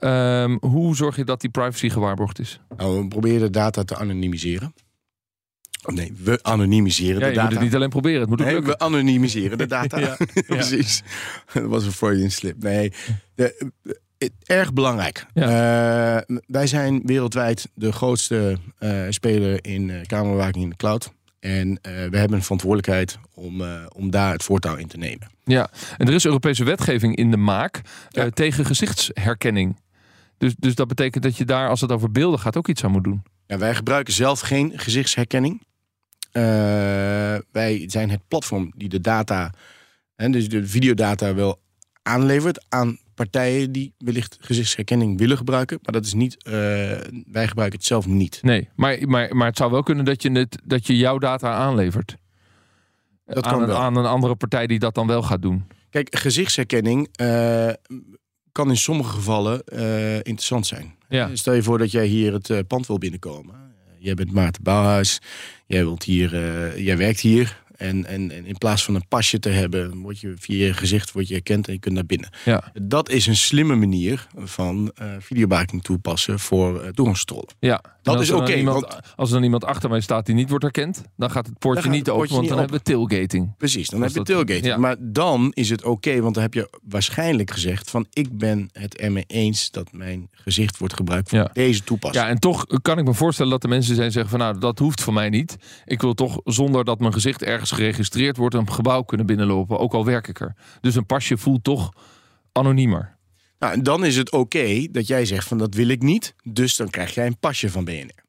Um, 0.00 0.58
hoe 0.60 0.96
zorg 0.96 1.16
je 1.16 1.24
dat 1.24 1.40
die 1.40 1.50
privacy 1.50 1.88
gewaarborgd 1.88 2.38
is? 2.38 2.60
Nou, 2.76 3.00
we 3.00 3.08
proberen 3.08 3.40
de 3.40 3.50
data 3.50 3.84
te 3.84 3.96
anonimiseren. 3.96 4.74
Nee, 5.86 6.12
we 6.22 6.38
anonimiseren 6.42 7.20
ja, 7.20 7.28
de 7.28 7.32
data. 7.34 7.40
Je 7.40 7.44
moet 7.44 7.54
het 7.54 7.62
niet 7.62 7.74
alleen 7.74 7.88
proberen, 7.88 8.20
het 8.20 8.28
moet 8.28 8.40
ook 8.40 8.46
nee, 8.46 8.54
lukken. 8.54 8.72
we 8.72 8.78
anonimiseren 8.78 9.58
de 9.58 9.66
data. 9.78 9.98
ja. 10.00 10.16
Precies. 10.46 11.02
Dat 11.52 11.62
was 11.66 11.84
een 11.84 11.92
Freudian 11.92 12.30
slip. 12.30 12.62
Nee, 12.62 12.92
de, 13.34 13.68
erg 14.44 14.72
belangrijk. 14.72 15.26
Ja. 15.34 16.16
Uh, 16.16 16.36
wij 16.46 16.66
zijn 16.66 17.00
wereldwijd 17.04 17.68
de 17.74 17.92
grootste 17.92 18.56
uh, 18.80 19.06
speler 19.08 19.64
in 19.64 19.88
uh, 19.88 20.02
kamerbewaking 20.06 20.64
in 20.64 20.70
de 20.70 20.76
cloud. 20.76 21.12
En 21.40 21.78
we 21.82 22.16
hebben 22.18 22.32
een 22.32 22.42
verantwoordelijkheid 22.42 23.18
om, 23.34 23.62
om 23.88 24.10
daar 24.10 24.32
het 24.32 24.42
voortouw 24.42 24.76
in 24.76 24.86
te 24.86 24.96
nemen. 24.96 25.30
Ja, 25.44 25.70
en 25.96 26.06
er 26.08 26.14
is 26.14 26.24
Europese 26.24 26.64
wetgeving 26.64 27.16
in 27.16 27.30
de 27.30 27.36
maak 27.36 27.80
ja. 28.08 28.30
tegen 28.30 28.64
gezichtsherkenning. 28.64 29.76
Dus, 30.38 30.54
dus 30.58 30.74
dat 30.74 30.88
betekent 30.88 31.24
dat 31.24 31.36
je 31.36 31.44
daar, 31.44 31.68
als 31.68 31.80
het 31.80 31.92
over 31.92 32.12
beelden 32.12 32.40
gaat, 32.40 32.56
ook 32.56 32.68
iets 32.68 32.84
aan 32.84 32.90
moet 32.90 33.04
doen. 33.04 33.22
Ja, 33.46 33.58
wij 33.58 33.74
gebruiken 33.74 34.14
zelf 34.14 34.40
geen 34.40 34.72
gezichtsherkenning. 34.76 35.62
Uh, 36.32 36.42
wij 37.52 37.84
zijn 37.86 38.10
het 38.10 38.20
platform 38.28 38.72
die 38.76 38.88
de 38.88 39.00
data, 39.00 39.52
en 40.16 40.32
dus 40.32 40.48
de 40.48 40.66
videodata 40.66 41.34
wel 41.34 41.60
aanlevert 42.02 42.64
aan 42.68 42.98
partijen 43.14 43.72
die 43.72 43.94
wellicht 43.98 44.36
gezichtsherkenning 44.40 45.18
willen 45.18 45.36
gebruiken. 45.36 45.78
Maar 45.82 45.92
dat 45.92 46.04
is 46.04 46.14
niet, 46.14 46.36
uh, 46.46 46.52
wij 47.26 47.48
gebruiken 47.48 47.78
het 47.78 47.84
zelf 47.84 48.06
niet. 48.06 48.38
Nee, 48.42 48.68
maar, 48.74 49.08
maar, 49.08 49.36
maar 49.36 49.46
het 49.46 49.56
zou 49.56 49.70
wel 49.70 49.82
kunnen 49.82 50.04
dat 50.04 50.22
je, 50.22 50.30
het, 50.30 50.58
dat 50.64 50.86
je 50.86 50.96
jouw 50.96 51.18
data 51.18 51.52
aanlevert. 51.52 52.16
Dat 53.24 53.44
aan, 53.44 53.52
kan 53.52 53.62
een, 53.62 53.68
wel. 53.68 53.76
aan 53.76 53.96
een 53.96 54.04
andere 54.04 54.36
partij 54.36 54.66
die 54.66 54.78
dat 54.78 54.94
dan 54.94 55.06
wel 55.06 55.22
gaat 55.22 55.42
doen. 55.42 55.66
Kijk, 55.90 56.16
gezichtsherkenning 56.18 57.08
uh, 57.20 57.70
kan 58.52 58.68
in 58.68 58.76
sommige 58.76 59.10
gevallen 59.10 59.64
interessant 60.16 60.66
zijn. 60.66 60.96
Ja. 61.08 61.36
Stel 61.36 61.54
je 61.54 61.62
voor 61.62 61.78
dat 61.78 61.90
jij 61.90 62.06
hier 62.06 62.32
het 62.32 62.66
pand 62.66 62.86
wil 62.86 62.98
binnenkomen. 62.98 63.67
Jij 63.98 64.14
bent 64.14 64.32
Maarten 64.32 64.62
Bouwhuis. 64.62 65.20
Jij, 65.66 65.84
wilt 65.84 66.02
hier, 66.02 66.34
uh, 66.34 66.76
jij 66.76 66.96
werkt 66.96 67.20
hier. 67.20 67.62
En, 67.78 68.06
en, 68.06 68.30
en, 68.30 68.46
in 68.46 68.58
plaats 68.58 68.84
van 68.84 68.94
een 68.94 69.08
pasje 69.08 69.38
te 69.38 69.48
hebben, 69.48 69.98
word 69.98 70.20
je 70.20 70.34
via 70.38 70.66
je 70.66 70.72
gezicht 70.72 71.12
word 71.12 71.28
je 71.28 71.34
herkend 71.34 71.66
en 71.66 71.72
je 71.72 71.78
kunt 71.78 71.94
naar 71.94 72.06
binnen. 72.06 72.28
Ja. 72.44 72.72
Dat 72.82 73.10
is 73.10 73.26
een 73.26 73.36
slimme 73.36 73.74
manier 73.74 74.26
van 74.36 74.92
uh, 75.02 75.08
videobewaking 75.18 75.82
toepassen 75.82 76.38
voor 76.38 76.82
uh, 76.84 76.88
toegangscontrole. 76.88 77.48
Ja. 77.58 77.82
Dat 78.02 78.20
is 78.20 78.30
oké. 78.30 78.42
Okay, 78.42 78.64
want... 78.64 79.00
Als 79.16 79.28
er 79.28 79.34
dan 79.34 79.44
iemand 79.44 79.64
achter 79.64 79.90
mij 79.90 80.00
staat 80.00 80.26
die 80.26 80.34
niet 80.34 80.48
wordt 80.48 80.64
herkend, 80.64 81.02
dan 81.16 81.30
gaat 81.30 81.46
het 81.46 81.58
poortje 81.58 81.82
gaat 81.82 81.92
niet 81.92 82.10
open, 82.10 82.28
want 82.28 82.40
niet 82.40 82.50
dan 82.50 82.58
hebben 82.58 82.76
we 82.76 82.82
tailgating. 82.82 83.56
Precies, 83.56 83.88
dan 83.88 84.02
heb 84.02 84.10
je 84.10 84.22
tailgating. 84.22 84.64
ja. 84.64 84.76
Maar 84.76 84.96
dan 84.98 85.50
is 85.54 85.70
het 85.70 85.84
oké, 85.84 86.20
want 86.20 86.34
dan 86.34 86.42
heb 86.42 86.54
je 86.54 86.70
waarschijnlijk 86.82 87.50
gezegd 87.50 87.90
van 87.90 88.06
ik 88.12 88.38
ben 88.38 88.68
het 88.72 88.96
ermee 88.96 89.24
eens 89.26 89.70
dat 89.70 89.92
mijn 89.92 90.28
gezicht 90.30 90.78
wordt 90.78 90.94
gebruikt 90.94 91.28
voor 91.28 91.38
Ja. 91.38 91.50
deze 91.52 91.84
toepassing. 91.84 92.24
Ja, 92.24 92.30
en 92.30 92.38
toch 92.38 92.66
kan 92.82 92.98
ik 92.98 93.04
me 93.04 93.14
voorstellen 93.14 93.50
dat 93.50 93.62
de 93.62 93.68
mensen 93.68 93.94
zijn 93.94 94.12
zeggen 94.12 94.30
van 94.30 94.38
nou, 94.38 94.58
dat 94.58 94.78
hoeft 94.78 95.00
voor 95.02 95.12
mij 95.12 95.28
niet. 95.28 95.56
Ik 95.84 96.00
wil 96.00 96.14
toch 96.14 96.40
zonder 96.44 96.84
dat 96.84 96.98
mijn 96.98 97.12
gezicht 97.12 97.42
ergens 97.42 97.67
geregistreerd 97.72 98.36
wordt 98.36 98.54
een 98.54 98.72
gebouw 98.72 99.02
kunnen 99.02 99.26
binnenlopen, 99.26 99.78
ook 99.78 99.92
al 99.92 100.04
werk 100.04 100.28
ik 100.28 100.40
er. 100.40 100.54
Dus 100.80 100.94
een 100.94 101.06
pasje 101.06 101.36
voelt 101.36 101.64
toch 101.64 101.92
anoniemer. 102.52 103.16
Nou, 103.58 103.72
en 103.72 103.82
dan 103.82 104.04
is 104.04 104.16
het 104.16 104.32
oké 104.32 104.86
dat 104.90 105.06
jij 105.06 105.24
zegt 105.24 105.48
van 105.48 105.58
dat 105.58 105.74
wil 105.74 105.88
ik 105.88 106.02
niet. 106.02 106.34
Dus 106.42 106.76
dan 106.76 106.90
krijg 106.90 107.14
jij 107.14 107.26
een 107.26 107.38
pasje 107.38 107.70
van 107.70 107.84
BNR. 107.84 108.26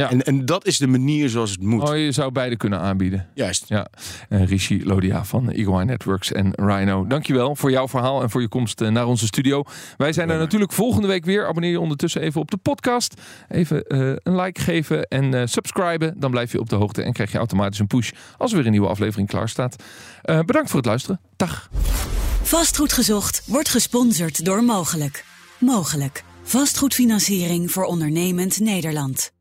Ja. 0.00 0.10
En, 0.10 0.22
en 0.22 0.44
dat 0.44 0.66
is 0.66 0.78
de 0.78 0.86
manier 0.86 1.28
zoals 1.28 1.50
het 1.50 1.62
moet. 1.62 1.88
Oh, 1.88 1.96
je 1.96 2.12
zou 2.12 2.32
beide 2.32 2.56
kunnen 2.56 2.80
aanbieden. 2.80 3.26
Juist. 3.34 3.64
Ja, 3.68 3.86
en 4.28 4.46
Rishi 4.46 4.86
Lodia 4.86 5.24
van 5.24 5.50
Eagle 5.50 5.74
Eye 5.74 5.84
Networks 5.84 6.32
en 6.32 6.52
Rhino. 6.54 7.06
Dankjewel 7.06 7.56
voor 7.56 7.70
jouw 7.70 7.88
verhaal 7.88 8.22
en 8.22 8.30
voor 8.30 8.40
je 8.40 8.48
komst 8.48 8.80
eh, 8.80 8.88
naar 8.88 9.06
onze 9.06 9.26
studio. 9.26 9.64
Wij 9.96 10.12
zijn 10.12 10.30
er 10.30 10.38
natuurlijk 10.38 10.72
volgende 10.72 11.08
week 11.08 11.24
weer. 11.24 11.46
Abonneer 11.46 11.70
je 11.70 11.80
ondertussen 11.80 12.20
even 12.20 12.40
op 12.40 12.50
de 12.50 12.56
podcast. 12.56 13.20
Even 13.48 13.84
eh, 13.84 14.12
een 14.22 14.36
like 14.36 14.60
geven 14.60 15.04
en 15.04 15.34
eh, 15.34 15.42
subscriben. 15.44 16.14
Dan 16.20 16.30
blijf 16.30 16.52
je 16.52 16.60
op 16.60 16.68
de 16.68 16.76
hoogte 16.76 17.02
en 17.02 17.12
krijg 17.12 17.32
je 17.32 17.38
automatisch 17.38 17.78
een 17.78 17.86
push 17.86 18.10
als 18.36 18.50
er 18.50 18.56
weer 18.56 18.66
een 18.66 18.72
nieuwe 18.72 18.88
aflevering 18.88 19.28
klaar 19.28 19.48
staat. 19.48 19.82
Eh, 20.22 20.40
bedankt 20.40 20.68
voor 20.68 20.78
het 20.78 20.88
luisteren. 20.88 21.20
Dag. 21.36 21.70
Vastgoed 22.42 22.92
gezocht 22.92 23.42
wordt 23.46 23.68
gesponsord 23.68 24.44
door 24.44 24.64
Mogelijk. 24.64 25.24
Mogelijk. 25.58 26.24
Vastgoedfinanciering 26.42 27.70
voor 27.70 27.84
ondernemend 27.84 28.60
Nederland. 28.60 29.34